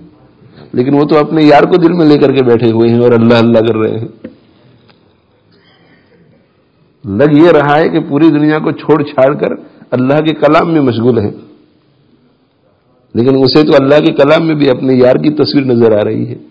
لیکن 0.73 0.95
وہ 0.95 1.05
تو 1.05 1.19
اپنے 1.19 1.45
یار 1.45 1.63
کو 1.63 1.77
دل 1.77 1.93
میں 1.93 2.07
لے 2.07 2.19
کر 2.19 2.33
کے 2.33 2.45
بیٹھے 2.45 2.73
ہوئے 2.73 2.91
ہیں 2.91 3.01
اور 3.01 3.13
اللہ 3.13 3.35
اللہ 3.35 3.59
کر 3.59 3.77
رہے 3.77 3.99
ہیں۔ 3.99 4.09
لگ 7.05 7.37
یہ 7.37 7.51
رہا 7.51 7.79
ہے 7.79 7.89
کہ 7.89 8.01
پوری 8.01 8.29
دنیا 8.29 8.59
کو 8.59 8.71
چھوڑ 8.71 9.03
چھاڑ 9.03 9.35
کر 9.35 9.53
اللہ 9.91 10.15
کے 10.15 10.35
کلام 10.35 10.73
میں 10.73 10.81
مشغول 10.81 11.19
ہیں۔ 11.19 11.31
لیکن 13.15 13.37
اسے 13.37 13.63
تو 13.63 13.85
اللہ 13.85 14.05
کے 14.05 14.13
کلام 14.13 14.47
میں 14.47 14.55
بھی 14.55 14.71
اپنے 14.71 14.95
یار 14.95 15.17
کی 15.17 15.31
تصویر 15.31 15.65
نظر 15.65 15.93
آ 15.93 16.05
رہی 16.05 16.29
ہے۔ 16.29 16.50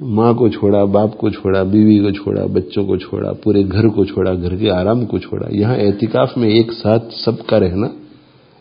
ماں 0.00 0.32
کو 0.32 0.48
چھوڑا، 0.48 0.84
باپ 0.84 1.18
کو 1.18 1.30
چھوڑا، 1.30 1.62
بیوی 1.62 1.98
کو 1.98 2.10
چھوڑا، 2.10 2.46
بچوں 2.46 2.86
کو 2.86 2.96
چھوڑا، 2.96 3.32
پورے 3.32 3.62
گھر 3.72 3.88
کو 3.88 4.04
چھوڑا، 4.04 4.34
گھر 4.34 4.56
کے 4.56 4.70
آرام 4.70 5.06
کو 5.06 5.18
چھوڑا۔ 5.18 5.48
یہاں 5.50 5.76
احتکاف 5.76 6.36
میں 6.36 6.48
ایک 6.48 6.72
ساتھ 6.72 7.14
سب 7.14 7.46
کا 7.46 7.60
رہنا، 7.60 7.86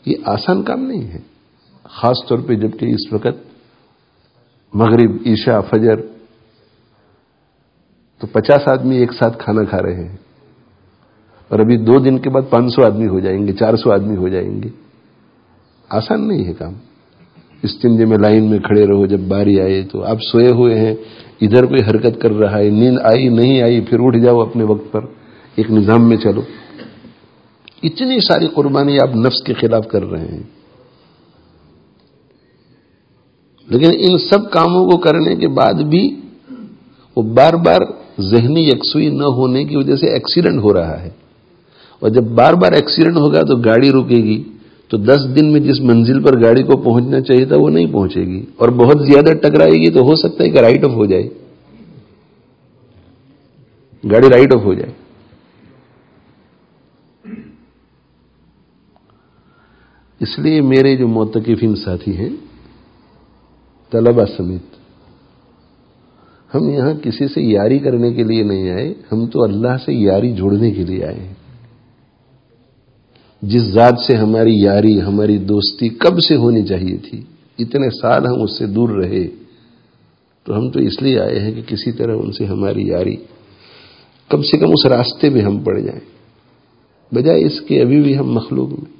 یہ 0.05 0.15
آسان 0.25 0.63
کام 0.63 0.83
نہیں 0.83 1.03
ہے۔ 1.03 1.19
خاص 1.83 2.17
طور 2.27 2.39
پہ 2.47 2.55
جبکہ 2.55 2.85
اس 2.85 3.13
وقت 3.13 3.49
مغرب، 4.73 5.11
عشاء، 5.25 5.59
فجر، 5.69 5.95
تو 8.19 8.27
پچاس 8.27 8.67
آدمی 8.67 8.97
ایک 8.97 9.13
ساتھ 9.13 9.37
کھانا 9.37 9.63
کھا 9.63 9.81
رہے 9.81 10.09
ہیں۔ 10.09 10.17
اور 11.47 11.59
ابھی 11.59 11.77
دو 11.77 11.99
دن 11.99 12.19
کے 12.19 12.29
بعد 12.29 12.41
پانچ 12.49 12.73
سو 12.73 12.85
آدمی 12.85 13.07
ہو 13.07 13.19
جائیں 13.19 13.47
گے، 13.47 13.53
چار 13.53 13.75
سو 13.75 13.91
آدمی 13.91 14.15
ہو 14.15 14.27
جائیں 14.27 14.63
گے۔ 14.63 14.69
آسان 15.89 16.27
نہیں 16.27 16.45
ہے 16.45 16.53
کام۔ 16.53 16.73
استنجے 17.63 18.05
میں 18.05 18.17
لائن 18.17 18.49
میں 18.49 18.59
کھڑے 18.59 18.87
رہو، 18.87 19.05
جب 19.05 19.19
باری 19.19 19.61
آئے 19.61 19.83
تو 19.91 20.03
آپ 20.03 20.17
سوئے 20.31 20.49
ہوئے 20.49 20.79
ہیں، 20.79 20.95
ادھر 21.41 21.65
کوئی 21.65 21.81
حرکت 21.89 22.21
کر 22.21 22.31
رہا 22.31 22.57
ہے، 22.57 22.69
نیند 22.69 22.97
آئی، 23.03 23.29
نہیں 23.29 23.61
آئی، 23.61 23.81
پھر 23.81 23.97
اٹھ 24.01 24.17
جاؤ 24.17 24.39
اپنے 24.39 24.63
وقت 24.63 24.91
پر، 24.91 25.01
ایک 25.55 25.71
نظام 25.71 26.09
میں 26.09 26.17
چلو۔ 26.17 26.41
اتنی 27.83 28.19
ساری 28.19 28.47
قربانی 28.47 28.99
آپ 28.99 29.15
نفس 29.15 29.43
کے 29.43 29.53
خلاف 29.53 29.87
کر 29.87 30.05
رہے 30.05 30.25
ہیں۔ 30.25 30.43
لیکن 33.69 33.91
ان 33.97 34.17
سب 34.17 34.51
کاموں 34.51 34.85
کو 34.85 34.97
کرنے 34.97 35.35
کے 35.35 35.47
بعد 35.47 35.73
بھی 35.73 36.21
وہ 37.15 37.21
بار 37.21 37.53
بار 37.53 37.79
ذہنی 38.19 38.67
یکسوئی 38.67 39.09
نہ 39.09 39.23
ہونے 39.23 39.63
کی 39.63 39.77
وجہ 39.77 39.95
سے 39.95 40.07
ایکسیڈنٹ 40.09 40.63
ہو 40.63 40.73
رہا 40.73 41.01
ہے۔ 41.01 41.09
اور 41.99 42.09
جب 42.09 42.23
بار 42.23 42.53
بار 42.53 42.71
ایکسیڈنٹ 42.71 43.17
ہوگا 43.17 43.41
تو 43.41 43.55
گاڑی 43.55 43.91
رکے 43.91 44.17
گی۔ 44.17 44.43
تو 44.89 44.97
دس 44.97 45.27
دن 45.35 45.51
میں 45.51 45.59
جس 45.59 45.79
منزل 45.79 46.23
پر 46.23 46.41
گاڑی 46.41 46.63
کو 46.63 46.77
پہنچنا 46.77 47.21
چاہیے 47.21 47.45
تھا 47.45 47.55
وہ 47.55 47.69
نہیں 47.69 47.91
پہنچے 47.91 48.21
گی 48.21 48.45
اور 48.55 48.69
بہت 48.69 48.97
زیادہ 48.99 49.33
ٹکرائے 49.37 49.71
گی 49.71 49.89
تو 49.89 50.01
ہو 50.01 50.15
سکتا 50.15 50.43
ہے 50.43 50.49
کہ 50.49 50.59
رائٹ 50.59 50.83
آف 50.83 50.91
ہو 50.91 51.05
جائے۔ 51.05 51.23
گاڑی 54.11 54.27
رائٹ 54.29 54.53
آف 54.53 54.61
ہو 54.63 54.73
جائے۔ 54.73 54.91
اس 60.19 60.39
لیے 60.39 60.61
میرے 60.61 60.95
جو 60.97 61.07
موتقفین 61.07 61.75
ساتھی 61.75 62.17
ہیں 62.17 62.29
طلبا 63.91 64.25
سمیت، 64.25 64.79
ہم 66.55 66.69
یہاں 66.69 66.93
کسی 66.93 67.27
سے 67.27 67.41
یاری 67.41 67.79
کرنے 67.79 68.13
کے 68.13 68.23
لیے 68.23 68.43
نہیں 68.43 68.69
آئے، 68.69 68.93
ہم 69.11 69.25
تو 69.25 69.43
اللہ 69.43 69.77
سے 69.85 69.93
یاری 69.93 70.31
جوڑنے 70.31 70.71
کے 70.71 70.83
لیے 70.83 71.05
آئے 71.05 71.19
ہیں۔ 71.19 71.38
جس 73.41 73.61
ذات 73.61 73.99
سے 74.07 74.15
ہماری 74.15 74.59
یاری، 74.61 75.01
ہماری 75.01 75.37
دوستی 75.37 75.89
کب 75.89 76.19
سے 76.19 76.35
ہونی 76.35 76.65
چاہیے 76.65 76.97
تھی؟ 76.97 77.21
اتنے 77.59 77.89
سال 77.89 78.27
ہم 78.27 78.41
اس 78.41 78.57
سے 78.57 78.65
دور 78.65 78.89
رہے، 78.89 79.27
تو 80.43 80.57
ہم 80.57 80.69
تو 80.69 80.79
اس 80.79 81.01
لیے 81.01 81.19
آئے 81.19 81.39
ہیں 81.39 81.51
کہ 81.51 81.61
کسی 81.61 81.91
طرح 81.91 82.15
ان 82.15 82.31
سے 82.31 82.45
ہماری 82.45 82.87
یاری 82.87 83.15
کم 84.29 84.41
سے 84.41 84.57
کم 84.57 84.71
اس 84.71 84.85
راستے 84.85 85.29
میں 85.29 85.41
ہم 85.41 85.59
پڑ 85.59 85.79
جائیں۔ 85.79 85.99
بجائے 87.15 87.45
اس 87.45 87.61
کے 87.61 87.81
ابھی 87.81 88.01
بھی 88.01 88.17
ہم 88.17 88.33
مخلوق 88.33 88.69
میں 88.69 88.91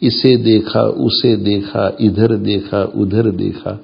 اسے 0.00 0.36
دیکھا 0.36 0.80
اسے 0.80 1.36
دیکھا، 1.36 1.90
ادھر 1.98 2.36
دیکھا 2.36 2.80
ادھر 2.94 3.30
دیکھا۔ 3.30 3.76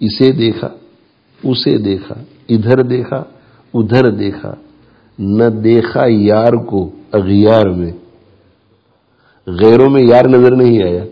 اسے 0.00 0.32
دیکھا 0.32 0.68
اسے 1.42 1.78
دیکھا، 1.78 2.14
ادھر 2.48 2.82
دیکھا 2.82 3.24
ادھر 3.74 4.10
دیکھا۔ 4.10 4.54
نہ 5.20 5.44
دیکھا 5.44 6.04
یار 6.06 6.52
کو 6.52 6.90
اغیار 7.12 7.66
میں۔ 7.66 7.92
غیروں 9.46 9.90
میں 9.90 10.02
یار 10.02 10.24
نظر 10.24 10.56
نہیں 10.56 10.82
آیا۔ 10.82 11.04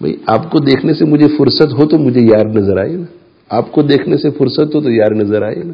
بھائی 0.00 0.16
آپ 0.26 0.50
کو 0.50 0.58
دیکھنے 0.58 0.94
سے 0.94 1.04
مجھے 1.04 1.28
فرصت 1.38 1.72
ہو 1.72 1.88
تو 1.88 1.98
مجھے 1.98 2.20
یار 2.20 2.44
نظر 2.44 2.76
آئے 2.76 2.92
نا۔ 2.92 3.04
آپ 3.48 3.72
کو 3.72 3.82
دیکھنے 3.82 4.16
سے 4.16 4.30
فرصت 4.30 4.74
ہو 4.74 4.80
تو 4.80 4.90
یار 4.90 5.10
نظر 5.10 5.42
آئے 5.42 5.62
نا۔ 5.64 5.72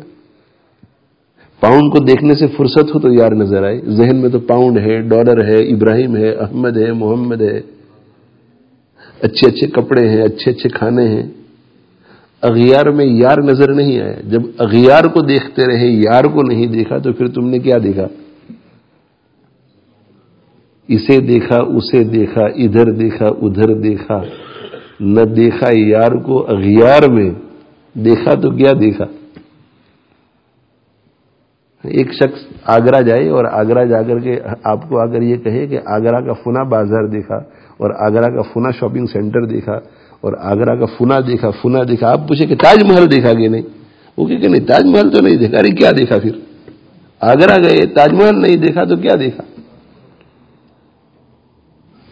پاؤنڈ 1.61 1.93
کو 1.93 2.05
دیکھنے 2.05 2.35
سے 2.35 2.47
فرصت 2.47 2.95
ہو 2.95 3.00
تو 3.00 3.12
یار 3.12 3.33
نظر 3.33 3.64
آئے۔ 3.64 3.81
ذہن 3.88 4.17
میں 4.17 4.29
تو 4.29 4.38
پاؤنڈ 4.38 4.79
ہے، 4.79 5.00
ڈالر 5.00 5.45
ہے، 5.45 5.62
ابراہیم 5.62 6.17
ہے، 6.17 6.31
احمد 6.31 6.76
ہے، 6.76 6.93
محمد 6.93 7.41
ہے۔ 7.41 7.61
اچھے 9.23 9.49
اچھے 9.49 9.67
کپڑے 9.67 10.09
ہیں، 10.09 10.23
اچھے 10.23 10.50
اچھے 10.50 10.69
کھانے 10.69 11.09
ہیں۔ 11.09 11.23
اغیار 12.45 12.87
میں 12.87 13.07
یار 13.07 13.39
نظر 13.39 13.73
نہیں 13.75 14.01
آیا۔ 14.01 14.21
جب 14.29 14.43
اغیار 14.59 15.05
کو 15.05 15.21
دیکھتے 15.21 15.67
رہے، 15.67 15.87
یار 15.87 16.25
کو 16.25 16.43
نہیں 16.43 16.67
دیکھا، 16.67 16.99
تو 16.99 17.13
پھر 17.13 17.27
تم 17.27 17.49
نے 17.49 17.59
کیا 17.59 17.79
دیکھا؟ 17.85 18.07
اسے 20.89 21.21
دیکھا 21.21 21.57
اسے 21.57 22.05
دیکھا، 22.05 22.45
ادھر 22.45 22.91
دیکھا 22.91 23.27
ادھر 23.27 23.75
دیکھا۔ 23.75 24.21
نہ 25.01 25.21
دیکھا 25.21 25.71
یار 25.73 26.13
کو، 26.13 26.47
اغیار 26.51 27.11
میں 27.11 27.31
دیکھا 27.95 28.35
تو 28.35 28.51
کیا 28.51 28.73
دیکھا؟ 28.81 29.05
ایک 31.85 32.13
شخص 32.13 32.47
آگرہ 32.65 33.01
جائے 33.03 33.29
اور 33.29 33.45
آگرہ 33.45 33.85
جا 33.85 34.03
کر 34.03 34.19
کے 34.19 34.41
آپ 34.65 34.89
کو 34.89 35.01
اگر 35.01 35.23
یہ 35.23 35.37
کہے 35.37 35.67
کہ 35.67 35.79
آگرہ 35.87 36.21
کا 36.21 36.33
فنا 36.33 36.63
بازار 36.63 37.07
دیکھا 37.07 37.37
اور 37.76 37.91
آگرہ 37.99 38.30
کا 38.37 38.43
فنا 38.43 38.71
شاپنگ 38.71 39.07
سینٹر 39.07 39.45
دیکھا۔ 39.45 39.78
اور 40.25 40.32
آگرہ 40.41 40.76
کا 40.76 40.87
فنا 40.87 41.21
دیکھا 41.26 41.50
فنا 41.50 41.82
دیکھا، 41.89 42.10
آپ 42.10 42.28
پوچھے 42.28 42.47
کہ 42.47 42.56
تاج 42.56 42.84
محل 42.84 43.10
دیکھا 43.10 43.32
کہ 43.32 43.49
نہیں؟ 43.49 43.63
وہ 44.17 44.26
کہ 44.26 44.49
نہیں، 44.49 44.67
تاج 44.67 44.84
محل 44.84 45.10
تو 45.10 45.23
نہیں 45.23 45.37
دیکھا۔ 45.37 45.58
ارے، 45.58 45.71
کیا 45.71 45.91
دیکھا 45.99 46.19
پھر؟ 46.19 46.30
آگرہ 47.21 47.56
گئے، 47.65 47.87
تاج 47.87 48.13
محل 48.13 48.43
نہیں 48.43 48.56
دیکھا 48.56 48.84
تو 48.84 48.97
کیا 48.97 49.17
دیکھا؟ 49.21 49.43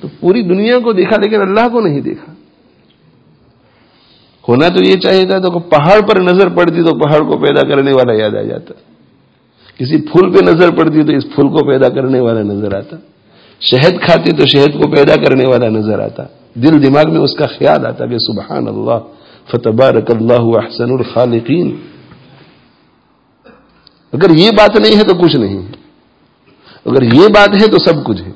تو 0.00 0.08
پوری 0.20 0.42
دنیا 0.42 0.78
کو 0.78 0.92
دیکھا 0.92 1.16
لیکن 1.22 1.40
اللہ 1.40 1.68
کو 1.68 1.80
نہیں 1.80 2.00
دیکھا۔ 2.00 2.32
ہونا 4.48 4.68
تو 4.68 4.84
یہ 4.84 4.96
چاہیے 4.96 5.26
تھا 5.26 5.38
تو 5.38 5.58
پہاڑ 5.58 6.00
پر 6.00 6.20
نظر 6.20 6.48
پڑتی 6.48 6.82
تو 6.82 6.98
پہاڑ 6.98 7.20
کو 7.20 7.38
پیدا 7.38 7.68
کرنے 7.68 7.92
والا 7.92 8.12
یاد 8.12 8.34
آ 8.34 8.42
جاتا۔ 8.42 8.74
کسی 9.78 10.00
پھول 10.00 10.32
پہ 10.32 10.44
نظر 10.44 10.70
پڑتی 10.70 11.02
تو 11.02 11.12
اس 11.12 11.24
پھول 11.34 11.48
کو 11.48 11.66
پیدا 11.66 11.88
کرنے 11.88 12.20
والا 12.20 12.42
نظر 12.42 12.74
آتا۔ 12.74 12.96
شہد 13.60 14.00
کھاتے 14.00 14.36
تو 14.36 14.46
شہد 14.46 14.72
کو 14.72 14.90
پیدا 14.90 15.14
کرنے 15.14 15.46
والا 15.46 15.68
نظر 15.68 15.98
آتا۔ 15.98 16.22
دل 16.54 16.82
دماغ 16.82 17.12
میں 17.12 17.20
اس 17.20 17.34
کا 17.34 17.46
خیال 17.46 17.86
آتا 17.86 18.06
کہ 18.06 18.18
سبحان 18.18 18.68
اللہ، 18.68 18.98
فتبارک 19.50 20.10
اللہ 20.10 20.56
احسن 20.56 20.90
الخالقین۔ 20.90 21.76
اگر 24.12 24.30
یہ 24.30 24.50
بات 24.50 24.80
نہیں 24.80 24.96
ہے 24.96 25.04
تو 25.04 25.14
کچھ 25.14 25.36
نہیں 25.36 25.62
ہے۔ 25.62 25.72
اگر 26.84 27.02
یہ 27.02 27.28
بات 27.34 27.62
ہے 27.62 27.66
تو 27.66 27.78
سب 27.78 28.04
کچھ 28.04 28.22
ہے۔ 28.22 28.32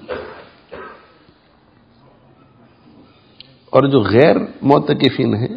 اور 3.71 3.89
جو 3.89 4.01
غیر 4.01 4.37
موتقفین 4.63 5.35
ہیں، 5.35 5.49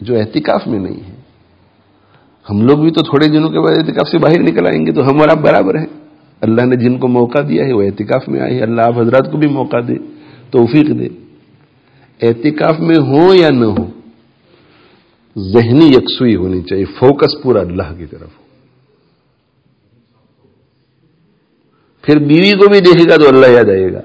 جو 0.00 0.18
احتکاف 0.18 0.66
میں 0.66 0.78
نہیں 0.78 1.08
ہے 1.08 1.16
ہم 2.50 2.62
لوگ 2.62 2.78
بھی 2.78 2.90
تو 2.90 3.02
تھوڑے 3.02 3.28
دنوں 3.28 3.48
کے 3.48 3.60
بعد 3.60 3.76
احتکاف 3.76 4.08
سے 4.08 4.18
باہر 4.18 4.40
نکل 4.40 4.66
آئیں 4.66 4.86
گے 4.86 4.92
تو 4.92 5.08
ہم 5.08 5.20
اور 5.20 5.28
آپ 5.28 5.38
برابر 5.38 5.78
ہیں۔ 5.78 5.86
اللہ 6.40 6.62
نے 6.62 6.76
جن 6.76 6.98
کو 6.98 7.08
موقع 7.08 7.38
دیا 7.48 7.64
ہے، 7.64 7.72
وہ 7.72 7.82
احتکاف 7.82 8.28
میں 8.28 8.40
آئے 8.40 8.60
اللہ 8.60 8.82
آپ 8.82 8.98
حضرات 8.98 9.32
کو 9.32 9.38
بھی 9.38 9.48
موقع 9.48 9.76
دے، 9.88 9.94
توفیق 10.50 10.98
دے۔ 10.98 11.25
احتکاف 12.20 12.80
میں 12.80 12.96
ہو 12.96 13.34
یا 13.34 13.50
نہ 13.50 13.64
ہو 13.64 13.84
ذہنی 15.36 15.86
یکسوئی 15.86 16.36
ہونی 16.36 16.62
چاہیے، 16.62 16.84
فوکس 16.84 17.42
پورا 17.42 17.60
اللہ 17.60 17.96
کی 17.98 18.06
طرف 18.06 18.22
ہو۔ 18.22 18.44
پھر 22.04 22.18
بیوی 22.18 22.52
کو 22.52 22.68
بھی 22.70 22.80
دیکھے 22.80 23.08
گا 23.10 23.16
تو 23.16 23.28
اللہ 23.28 23.46
یاد 23.46 23.68
آئے 23.68 23.92
گا، 23.92 24.00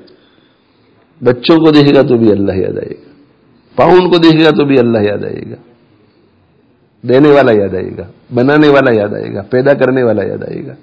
بچوں 1.21 1.57
کو 1.57 1.71
دیکھے 1.71 1.95
گا 1.95 2.01
تو 2.01 2.17
بھی 2.17 2.31
اللہ 2.31 2.53
یاد 2.53 2.77
آئے 2.77 2.95
گا 2.95 3.09
پاؤنڈ 3.75 4.11
کو 4.13 4.17
دیکھے 4.17 4.45
گا 4.45 4.49
تو 4.49 4.65
بھی 4.65 4.79
اللہ 4.79 4.97
یاد 4.97 5.23
آئے 5.23 5.41
گا۔ 5.51 5.55
دینے 7.03 7.29
والا 7.29 7.51
یاد 7.51 7.73
آئے 7.75 7.97
گا، 7.97 8.11
بنانے 8.33 8.67
والا 8.67 8.95
یاد 8.95 9.13
آئے 9.13 9.33
گا، 9.33 9.41
پیدا 9.41 9.73
کرنے 9.73 10.03
والا 10.03 10.23
یاد 10.23 10.43
آئے 10.43 10.65
گا۔ 10.67 10.75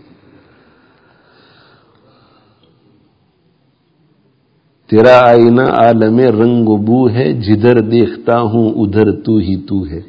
تیرا 4.90 5.28
آئینہ 5.28 5.62
عالم 5.62 6.18
رنگ 6.18 6.64
بو 6.64 7.10
ہے، 7.10 7.32
جدھر 7.32 7.80
دیکھتا 7.80 8.40
ہوں 8.40 8.70
ادھر 8.70 9.10
تو 9.12 9.36
ہی 9.36 9.56
تو 9.56 9.86
ہے۔ 9.86 10.00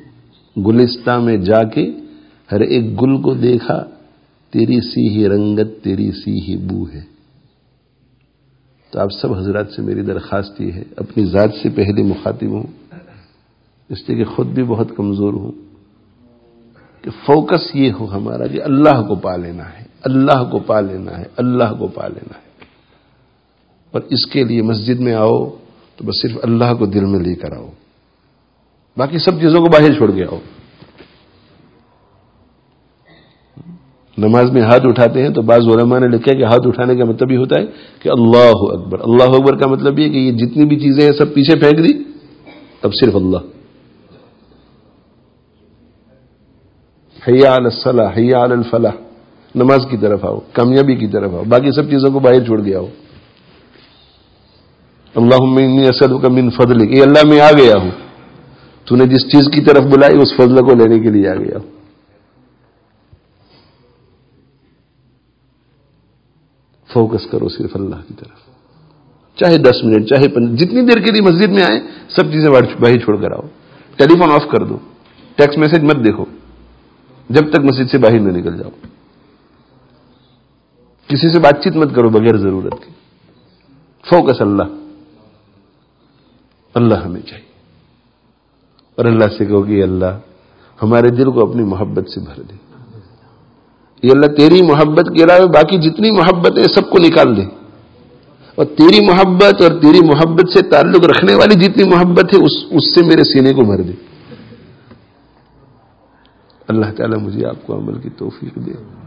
گلستہ 0.62 1.20
میں 1.20 1.38
جا 1.38 1.64
کے 1.64 1.92
ہر 2.52 2.60
ایک 2.60 3.02
گل 3.02 3.22
کو 3.22 3.34
دیکھا، 3.34 3.84
تیری 4.52 4.82
سی 4.82 5.10
ہی 5.10 5.30
رنگت، 5.30 5.84
تیری 5.84 6.12
سی 6.12 6.32
ہی 6.32 6.58
بو 6.58 6.86
ہے۔ 6.94 7.02
تو 8.92 9.00
آپ 9.00 9.08
سب 9.22 9.34
حضرات 9.34 9.66
سے 9.76 9.82
میری 9.82 10.02
درخواست 10.02 10.62
یہ 10.62 10.72
ہے، 10.72 10.84
اپنی 10.98 11.26
ذات 11.26 11.50
سے 11.64 11.70
پہلے 11.70 12.04
مخاطب 12.04 12.48
ہوں۔ 12.48 12.64
اس 13.90 14.10
لیے 14.10 14.18
کہ 14.18 14.24
خود 14.24 14.48
بھی 14.48 14.64
بہت 14.64 14.88
کمزور 14.98 15.34
ہوں۔ 15.34 15.52
کہ 17.02 17.10
فوکس 17.26 17.76
یہ 17.76 17.92
ہو 18.00 18.12
ہمارا 18.12 18.48
کہ 18.48 18.64
اللہ 18.64 19.02
کو 19.08 19.16
پا 19.16 19.36
لینا 19.36 19.64
ہے، 19.64 19.84
اللہ 20.02 20.50
کو 20.52 20.60
پا 20.60 20.80
لینا 20.80 21.18
ہے، 21.18 21.24
اللہ 21.38 21.74
کو 21.80 21.88
پا 21.88 22.08
لینا 22.08 22.38
ہے۔ 22.44 22.49
اور 23.92 24.02
اس 24.10 24.26
کے 24.26 24.44
لیے 24.44 24.62
مسجد 24.62 25.00
میں 25.00 25.14
آؤ 25.14 25.50
تو 25.96 26.04
بس 26.06 26.22
صرف 26.22 26.38
اللہ 26.44 26.74
کو 26.80 26.86
دل 26.86 27.06
میں 27.06 27.20
لے 27.20 27.36
کر 27.36 27.52
آؤ۔ 27.58 27.70
باقی 28.98 29.18
سب 29.18 29.42
چیزوں 29.42 29.60
کو 29.60 29.70
باہر 29.70 29.94
چھوڑ 29.94 30.12
کے 30.12 30.24
آؤ۔ 30.24 30.38
نماز 34.18 34.52
میں 34.52 34.62
ہاتھ 34.62 34.86
اٹھاتے 34.86 35.22
ہیں 35.22 35.30
تو 35.30 35.42
بعض 35.42 35.68
علماء 35.68 36.00
نے 36.00 36.08
لکھا 36.08 36.34
کہ 36.34 36.44
ہاتھ 36.44 36.68
اٹھانے 36.68 36.96
کا 36.96 37.06
مطلب 37.06 37.32
یہ 37.32 37.38
ہوتا 37.38 37.62
ہے 37.62 37.66
کہ 38.00 38.10
اللہ 38.10 38.54
اکبر۔ 38.54 39.00
اللہ 39.00 39.24
اکبر 39.24 39.58
کا 39.58 39.68
مطلب 39.68 40.00
یہ 40.00 40.10
کہ 40.10 40.18
یہ 40.18 40.32
جتنی 40.32 40.66
بھی 40.66 40.80
چیزیں 40.80 41.04
ہیں 41.04 41.18
سب 41.18 41.34
پیچھے 41.34 41.60
پھینک 41.60 41.88
دی 41.88 42.04
اب 42.82 42.94
صرف 42.94 43.16
اللہ۔ 43.16 43.38
حیا 47.28 47.54
الصلاح، 47.54 48.10
حیا 48.18 48.40
الفلاح۔ 48.40 48.92
نماز 49.56 49.80
کی 49.90 49.98
طرف 49.98 50.26
آؤ، 50.26 50.40
کامیابی 50.54 50.96
کی 50.96 51.08
طرف 51.08 51.34
آؤ، 51.34 51.44
باقی 51.44 51.72
سب 51.72 51.90
چیزوں 51.90 52.12
کو 52.12 52.20
باہر 52.20 52.46
چھوڑ 52.46 52.66
گیا 52.66 52.80
ہو 52.80 52.88
اللہ 55.16 55.36
اسد 55.90 56.22
کا 56.22 56.28
من 56.30 56.50
فضل 56.50 56.98
یہ 56.98 57.02
اللہ، 57.02 57.28
میں 57.28 57.42
آ 57.42 57.52
گیا 57.52 57.74
ہوں۔ 57.82 57.92
تو 58.86 58.96
نے 58.96 59.06
جس 59.06 59.32
چیز 59.32 59.46
کی 59.54 59.62
طرف 59.62 59.84
بلائی، 59.84 60.22
اس 60.22 60.34
فضل 60.38 60.56
کو 60.56 60.76
لینے 60.76 61.00
کے 61.00 61.10
لیے 61.10 61.30
آ 61.30 61.36
گیا 61.36 61.58
ہوں۔ 61.58 61.80
فوکس 66.94 67.32
کرو 67.32 67.50
صرف 67.50 67.76
اللہ 67.76 67.96
کی 68.08 68.14
طرف۔ 68.14 68.50
چاہے 69.38 69.58
دس 69.58 69.84
منٹ، 69.84 70.08
چاہے 70.08 70.56
جتنی 70.56 70.82
دیر 70.82 71.06
کے 71.06 71.12
لیے 71.12 71.22
مسجد 71.22 71.50
میں 71.50 71.64
آئے 71.64 71.82
سب 72.10 72.32
چیزیں 72.32 72.50
باہر 72.50 72.98
چھوڑ 72.98 73.22
کر 73.22 73.32
آؤ۔ 73.32 73.42
ٹیلی 73.96 74.20
فون 74.20 74.32
آف 74.32 74.44
کر 74.52 74.66
دو۔ 74.66 74.78
ٹیکسٹ 75.36 75.58
میسج 75.58 75.84
مت 75.84 76.06
دیکھو۔ 76.06 76.26
جب 77.30 77.54
تک 77.54 77.60
مسجد 77.60 77.92
سے 77.92 77.98
باہر 77.98 78.20
نہ 78.20 78.38
نکل 78.38 78.58
جاؤ۔ 78.58 78.70
کسی 81.08 81.34
سے 81.34 81.40
بات 81.40 81.64
چیت 81.64 81.76
مت 81.76 81.96
کرو، 81.96 82.10
بغیر 82.10 82.38
ضرورت 82.38 82.86
کی 82.86 82.92
فوکس 84.10 84.42
اللہ۔ 84.42 84.79
اللہ 86.74 86.96
ہمیں 86.96 87.22
چاہیے۔ 87.22 87.50
اور 88.96 89.06
اللہ 89.06 89.26
سے 89.38 89.46
کہو 89.46 89.64
کہ 89.64 89.84
اللہ، 89.84 90.20
ہمارے 90.84 91.10
دل 91.10 91.32
کو 91.32 91.50
اپنی 91.50 91.64
محبت 91.64 92.10
سے 92.10 92.20
بھر 92.20 92.42
دے۔ 92.42 92.54
یہ 94.04 94.12
اللہ، 94.12 94.26
تیری 94.26 94.62
محبت 94.62 95.06
کے 95.18 95.24
علاوہ 95.24 95.46
باقی 95.46 95.78
جتنی 95.78 96.12
محبت 96.12 96.58
ہے، 96.58 96.64
سب 96.64 96.90
کو 96.90 96.98
نکال 96.98 97.38
دے۔ 97.38 97.46
اور 98.56 98.66
تیری 98.66 99.06
محبت 99.08 99.62
اور 99.62 99.82
تیری 99.82 100.00
محبت 100.08 100.50
سے 100.50 100.62
تعلق 100.62 101.06
رکھنے 101.06 101.36
والی 101.36 101.66
جتنی 101.66 101.84
محبت 101.84 102.34
ہے، 102.34 102.46
اس 102.46 102.52
اس 102.70 102.96
سے 102.96 103.06
میرے 103.06 103.24
سینے 103.24 103.54
کو 103.54 103.62
بھر 103.62 103.82
دے۔ 103.82 103.94
اللہ 106.68 106.86
تعالیٰ 106.98 107.20
مجھے 107.20 107.46
آپ 107.46 107.68
کو 107.68 107.78
عمل 107.78 108.00
کی 108.00 108.10
توفیق 108.18 108.56
دے۔ 108.56 108.99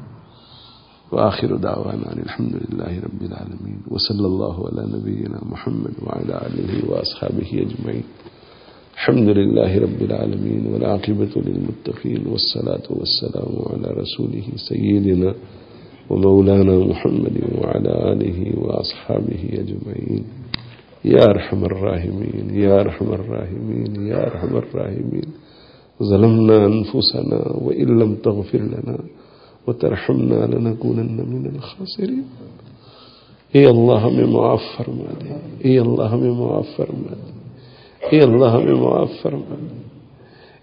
وآخر 1.13 1.57
دعوانا 1.57 2.13
الحمد 2.13 2.55
لله 2.63 3.01
رب 3.01 3.23
العالمين 3.23 3.79
وصلى 3.91 4.27
الله 4.27 4.57
على 4.69 4.83
نبينا 4.97 5.41
محمد 5.53 5.95
وعلى 6.07 6.35
آله 6.47 6.91
وأصحابه 6.91 7.51
أجمعين 7.67 8.05
الحمد 8.95 9.29
لله 9.29 9.79
رب 9.79 10.01
العالمين 10.03 10.67
والعاقبة 10.67 11.33
للمتقين 11.37 12.27
والصلاة 12.27 12.87
والسلام 12.91 13.53
على 13.73 13.89
رسوله 14.03 14.43
سيدنا 14.69 15.35
ومولانا 16.11 16.79
محمد 16.79 17.37
وعلى 17.59 18.13
آله 18.13 18.39
وأصحابه 18.65 19.43
أجمعين 19.53 20.25
يا 21.05 21.25
أرحم 21.25 21.65
الراحمين 21.65 22.47
يا 22.55 22.81
أرحم 22.81 23.13
الراحمين 23.13 24.07
يا 24.07 24.27
أرحم 24.27 24.57
الراحمين 24.57 25.29
ظلمنا 26.03 26.67
أنفسنا 26.67 27.41
وإن 27.65 27.89
لم 28.01 28.15
تغفر 28.15 28.59
لنا 28.59 28.99
وترحمنا 29.67 30.47
لنكونن 30.47 31.17
من 31.25 31.45
الخاسرين. 31.47 32.25
اے 33.55 33.65
اللہ 33.67 33.99
ہمیں 34.05 34.27
معاف 34.27 34.61
فرما 34.77 35.15
دے 35.23 35.35
اے 35.61 35.79
اللہ 35.79 36.07
ہمیں 36.13 36.31
معاف 36.31 36.69
فرما 36.77 37.15
دے 37.15 37.31
اے 38.09 38.21
اللہ 38.23 38.55
ہمیں 38.55 38.79
معاف 38.81 39.11
فرما 39.23 39.57
دے 39.61 39.81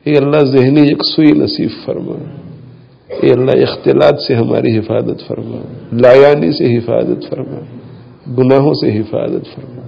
اے 0.05 0.61
نصیب 1.33 1.75
فرما 1.85 2.15
اے 3.09 3.31
اللہ 3.31 3.61
اختلاط 3.63 4.21
سے 4.27 4.35
ہماری 4.35 4.77
حفاظت 4.77 5.27
فرما 5.27 5.59
لایانی 6.01 6.51
سے 6.51 6.77
حفاظت 6.77 7.29
فرما 7.29 7.59
گناہوں 8.37 8.73
سے 8.73 8.89
حفاظت 8.99 9.53
فرما 9.55 9.87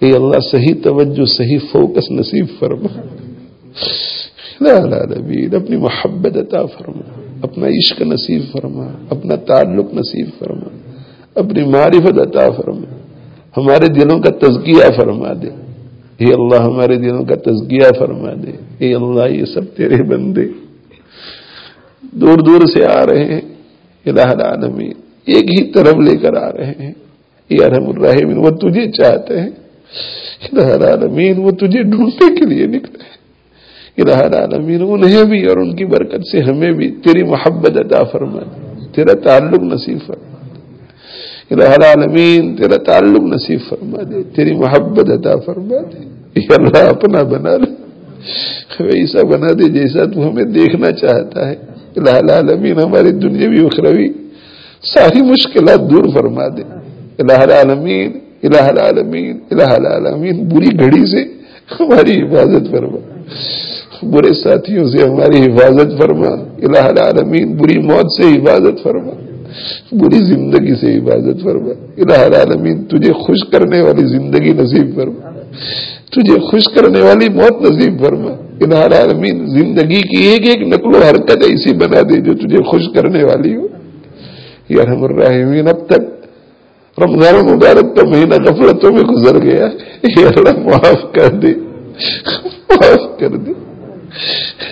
اے 0.00 0.10
اللہ 0.12 0.40
صحیح 0.50 0.74
توجہ 0.82 1.24
صحیح 1.34 1.58
فوکس 1.72 2.10
نصیب 2.10 2.58
فرما 2.58 2.94
لا 4.60 4.78
لا 4.86 5.02
اپنی 5.56 5.76
محبت 5.76 6.36
عطا 6.36 6.64
فرما 6.76 7.13
اپنا 7.44 7.66
عشق 7.66 8.02
نصیب 8.02 8.42
فرما، 8.52 8.86
اپنا 9.10 9.36
تعلق 9.36 9.94
نصیب 9.94 10.26
فرما، 10.38 10.68
اپنی 11.34 11.64
معرفت 11.64 12.18
عطا 12.18 12.50
فرما، 12.50 12.94
ہمارے 13.56 13.86
دلوں 13.88 14.18
کا 14.20 14.30
تزکیہ 14.30 14.84
فرما 14.96 15.32
دے۔ 15.42 15.48
اے 16.18 16.32
اللہ، 16.34 16.62
ہمارے 16.62 16.96
دلوں 16.96 17.24
کا 17.24 17.34
تزکیہ 17.34 17.88
فرما 17.98 18.32
دے۔ 18.42 18.52
اے 18.78 18.94
اللہ، 18.94 19.30
یہ 19.30 19.44
سب 19.44 19.76
تیرے 19.76 20.02
بندے 20.02 20.48
دور 22.02 22.38
دور 22.38 22.66
سے 22.66 22.86
آ 22.86 23.06
رہے 23.06 23.24
ہیں۔ 23.24 23.40
الہ 24.06 24.20
العالمین، 24.20 24.92
ایک 25.24 25.44
ہی 25.44 25.72
طرف 25.72 25.94
لے 25.94 26.16
کر 26.16 26.36
آ 26.36 26.52
رہے 26.52 26.72
ہیں۔ 26.78 26.92
یہ 27.50 27.58
ارحم 27.64 27.88
الرحمین 27.88 28.36
وہ 28.36 28.50
تجھے 28.50 28.92
چاہتے 28.92 29.40
ہیں۔ 29.40 29.50
الہ 30.52 30.66
العالمین، 30.66 31.38
وہ 31.38 31.50
تجھے 31.50 31.82
ڈھونڈنے 31.82 32.40
کے 32.40 32.46
لیے 32.46 32.66
نکلے 32.66 33.02
ہیں۔ 33.02 33.23
العالمین 33.98 34.82
انہیں 34.88 35.24
بھی 35.24 35.46
اور 35.46 35.56
ان 35.56 35.76
کی 35.76 35.84
برکت 35.84 36.26
سے 36.26 36.40
ہمیں 36.40 36.72
بھی 36.72 36.90
تیری 36.90 37.22
محبت 37.22 37.78
عطا 37.78 38.02
فرما 38.02 38.40
دے، 38.40 38.86
تیرا 38.94 39.12
تعلق 39.24 39.62
نصیب 39.62 39.98
فرما 40.06 40.36
دے۔ 40.44 40.58
الہ 41.54 41.64
العالمین 41.64 42.56
تیرا 42.56 42.76
تعلق 42.76 43.22
نصیب 43.22 43.58
فرما 43.68 44.02
دے، 44.02 44.22
تیری 44.22 44.54
محبت 44.54 45.10
عطا 45.10 45.36
فرما 45.46 45.74
دے۔ 45.74 46.14
اللہ 46.36 46.88
اپنا 46.88 47.22
بنا 47.22 47.56
لے۔ 47.56 47.84
ایسا 48.78 49.22
بنا 49.22 49.52
دے 49.52 49.68
جیسا 49.68 50.04
تو 50.04 50.28
ہمیں 50.28 50.44
دیکھنا 50.44 50.92
چاہتا 50.92 51.48
ہے۔ 51.48 51.54
الہ 51.96 52.10
العالمین 52.10 52.78
ہماری 52.80 53.10
دنیاوی 53.10 53.66
اخروی، 53.66 54.08
ساری 54.82 55.22
مشکلات 55.22 55.80
دور 55.90 56.04
فرما 56.14 56.48
دے۔ 56.48 56.62
الہ 57.18 57.32
العالمین 57.32 58.12
الہ 58.42 58.60
العالمین 58.60 59.38
الہ 59.50 59.62
العالمین 59.62 60.48
بری 60.48 60.80
گھڑی 60.80 61.06
سے 61.06 61.24
ہماری 61.80 62.22
حفاظت 62.22 62.70
فرما۔ 62.70 62.98
برے 64.04 64.34
ساتھیوں 64.34 64.88
سے 64.88 65.08
ہماری 65.08 65.40
حفاظت 65.40 66.02
فرما، 66.02 66.28
الہ 66.62 66.78
العالمین، 66.78 67.56
بری 67.56 67.78
موت 67.78 68.12
سے 68.12 68.32
حفاظت 68.32 68.82
فرما، 68.82 69.10
بری 69.92 70.16
زندگی 70.16 70.74
سے 70.74 70.98
حفاظت 70.98 71.42
فرما۔ 71.42 71.70
الہ 71.96 72.18
العالمین، 72.18 72.84
تجھے 72.84 73.12
خوش 73.12 73.48
کرنے 73.52 73.80
والی 73.80 74.06
زندگی 74.06 74.52
نصیب 74.52 74.94
فرما۔ 74.94 75.30
تجھے 76.10 76.40
خوش 76.40 76.64
کرنے 76.74 77.00
والی 77.00 77.28
موت 77.28 77.70
نصیب 77.70 78.04
فرما۔ 78.04 78.30
الہ 78.60 78.74
العالمین، 78.74 79.46
زندگی 79.46 80.00
کی 80.00 80.26
ایک 80.26 80.46
ایک 80.46 80.68
نقل 80.68 80.94
و 80.94 81.00
حرکت 81.10 81.44
ایسی 81.48 81.74
بنا 81.74 82.00
دے 82.00 82.20
جو 82.20 82.34
تجھے 82.34 82.62
خوش 82.62 82.82
کرنے 82.94 83.24
والی 83.24 83.56
ہو۔ 83.56 83.66
یا 84.68 84.82
رحم 84.86 85.04
الرحمین 85.04 85.68
اب 85.68 85.86
تک 85.86 86.00
رمضان 87.00 87.34
مبارک 87.34 87.96
کا 87.96 88.08
مہینہ 88.08 88.34
غفلتوں 88.34 88.92
میں 88.92 89.02
گزر 89.02 89.42
گیا۔ 89.42 89.66
یہ 90.20 90.26
اللہ، 90.26 90.58
معاف 90.58 91.12
کر 91.12 91.34
دے۔ 91.34 91.54
معاف 92.70 93.18
کر 93.18 93.28
دے۔ 93.28 93.73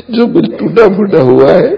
جو 0.08 0.26
کچھ 0.26 0.50
ٹوٹا 0.50 0.88
پھوٹا 0.88 1.22
ہوا 1.22 1.54
ہے، 1.54 1.74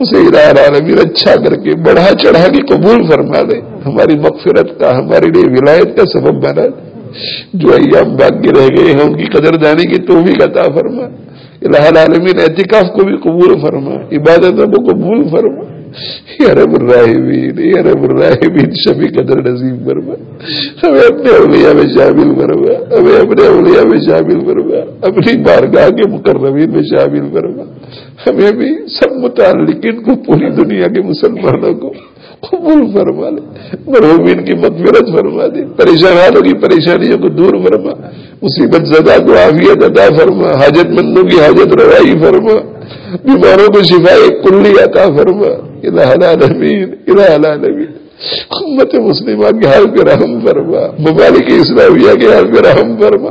اسے 0.00 0.16
العالمین 0.16 0.98
اچھا 0.98 1.34
کر 1.34 1.54
کے 1.54 1.76
بڑھا 1.76 2.14
چڑھا 2.18 2.48
کے 2.48 2.62
قبول 2.62 3.10
فرما 3.10 3.42
دے۔ 3.50 3.60
ہماری 3.86 4.18
مغفرت 4.18 4.80
کا، 4.80 4.98
ہمارے 4.98 5.26
لیے 5.26 5.44
ولایت 5.44 5.96
کا 5.96 6.02
سبب 6.12 6.44
بنا۔ 6.44 6.62
جو 7.52 7.68
ایام 7.68 8.16
باقی 8.16 8.48
رہ 8.48 8.66
گئے 8.78 8.92
ہیں، 8.92 9.00
ان 9.00 9.14
کی 9.18 9.24
قدر 9.24 9.56
دانی 9.56 9.90
کی 9.90 10.02
تو 10.02 10.20
بھی 10.22 10.32
عطا 10.44 10.62
فرما۔ 10.62 11.02
الہ 11.62 11.78
العالمین، 11.78 12.40
اعتکاف 12.40 12.82
کو 12.82 13.04
بھی 13.04 13.16
قبول 13.16 13.60
فرما۔ 13.60 13.94
عبادتوں 13.94 14.66
کو 14.66 14.90
قبول 14.90 15.28
فرما۔ 15.30 15.79
یا 16.40 16.54
رب 16.54 16.74
الراحمین 16.80 17.58
یا 17.58 17.82
رب 17.82 18.02
الراحمین 18.02 18.70
شبی 18.84 19.08
قدر 19.08 19.42
نصیب 19.50 19.86
فرما. 19.86 20.14
ہمیں 20.82 21.00
اپنے 21.00 21.30
اولیاء 21.36 21.72
میں 21.72 21.88
شامل 21.94 22.34
فرما، 22.40 22.74
ہمیں 22.98 23.16
اپنے 23.16 23.46
اولیاء 23.46 23.84
میں 23.84 24.00
شامل 24.00 24.40
فرما، 24.46 24.80
اپنی 25.02 25.36
بارگاہ 25.42 25.88
کے 25.88 26.08
مقربین 26.10 26.70
میں 26.70 26.82
شامل 26.82 27.28
فرما. 27.32 27.62
ہمیں 28.26 28.50
بھی 28.52 28.70
سب 28.86 29.12
متعلقین 29.12 30.02
کو 30.02 30.16
پوری 30.26 30.50
دنیا 30.50 30.86
کے 30.86 31.00
مسلمانوں 31.00 31.74
کو 31.74 31.92
قبول 32.40 32.92
فرما 32.92 33.30
لے۔ 33.30 33.40
مرحومین 33.86 34.44
کی 34.44 34.54
مغفرت 34.54 35.18
فرما 35.18 35.46
دے۔ 35.46 35.64
پریشان 35.76 36.16
والوں 36.16 36.42
کی 36.42 36.54
پریشانیوں 36.54 37.18
کو 37.18 37.28
دور 37.28 37.54
فرما۔ 37.66 37.92
مصیبت 38.42 38.86
زدہ 38.86 39.26
کو 39.26 39.32
عافیت 39.32 39.84
عطا 39.84 40.16
فرما۔ 40.18 40.46
حاجت 40.46 40.86
مندوں 40.86 41.22
کی 41.22 41.36
حاجت 41.36 41.68
روائی 41.80 42.12
فرما۔ 42.12 42.54
بیماروں 43.24 43.68
کو 43.68 43.82
شفا 43.82 44.14
کلی 44.42 44.70
عطا 44.70 45.06
فرما۔ 45.16 45.48
الہ 45.82 46.00
العالمین 46.00 46.94
الہ 47.06 47.34
العالمین 47.34 47.86
امت 48.50 48.94
مسلمہ 48.94 49.60
کے 49.60 49.66
حال 49.68 49.84
پہ 49.86 50.10
رحم 50.10 50.46
فرما۔ 50.46 50.80
مبارک 51.00 51.44
اسلامیہ 51.46 52.14
کے 52.20 52.26
حال 52.26 52.46
پہ 52.52 52.60
رحم 52.60 52.96
فرما۔ 53.00 53.30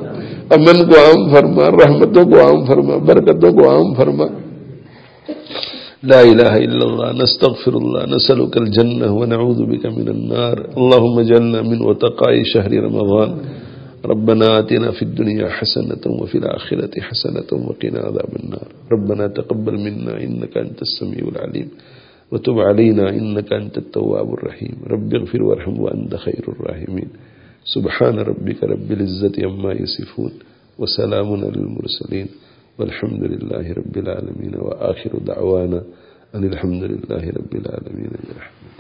امن 0.50 0.90
کو 0.90 1.00
عام 1.00 1.36
فرما۔ 1.36 1.64
رحمتوں 1.70 2.26
کو 2.26 2.48
عام 2.48 2.66
فرما۔ 2.66 2.98
برکتوں 2.98 3.52
کو 3.52 3.70
عام 3.70 3.94
فرما۔ 3.94 4.26
لا 6.04 6.24
إله 6.24 6.58
إلا 6.58 6.84
الله 6.86 7.12
نستغفر 7.12 7.78
الله 7.78 8.06
نسألك 8.16 8.58
الجنة 8.58 9.12
ونعوذ 9.12 9.66
بك 9.66 9.86
من 9.86 10.08
النار. 10.08 10.80
اللهم 10.80 11.22
جلنا 11.22 11.62
من 11.62 11.82
وتقاء 11.82 12.44
شهر 12.44 12.72
رمضان. 12.72 13.30
ربنا 14.06 14.60
آتنا 14.60 14.92
في 14.92 15.02
الدنيا 15.02 15.50
حسنة 15.50 16.04
وفي 16.08 16.38
الآخرة 16.38 17.02
حسنة 17.02 17.50
وقنا 17.52 18.00
عذاب 18.00 18.32
النار. 18.44 18.68
ربنا 18.92 19.28
تقبل 19.28 19.76
منا 19.76 20.24
إنك 20.24 20.58
أنت 20.58 20.82
السميع 20.82 21.28
العليم. 21.36 21.68
وتب 22.32 22.60
علينا 22.60 23.10
إنك 23.10 23.54
أنت 23.54 23.78
التواب 23.78 24.34
الرحيم. 24.34 24.76
رب 24.88 25.14
اغفر 25.16 25.44
وارحم 25.44 25.80
وأنت 25.80 26.16
خير 26.16 26.44
الراحمين. 26.48 27.10
سبحان 27.76 28.16
ربك 28.20 28.64
رب 28.64 28.92
العزة 28.92 29.36
عما 29.44 29.72
يصفون 29.74 30.32
وسلام 30.80 31.28
على 31.34 31.60
المرسلين. 31.60 32.28
والحمد 32.80 33.24
لله 33.24 33.74
رب 33.74 33.98
العالمين 33.98 34.56
وآخر 34.56 35.18
دعوانا 35.20 35.84
أن 36.36 36.44
الحمد 36.44 36.84
لله 36.84 37.24
رب 37.30 37.54
العالمين 37.56 38.10
برحمته 38.10 38.79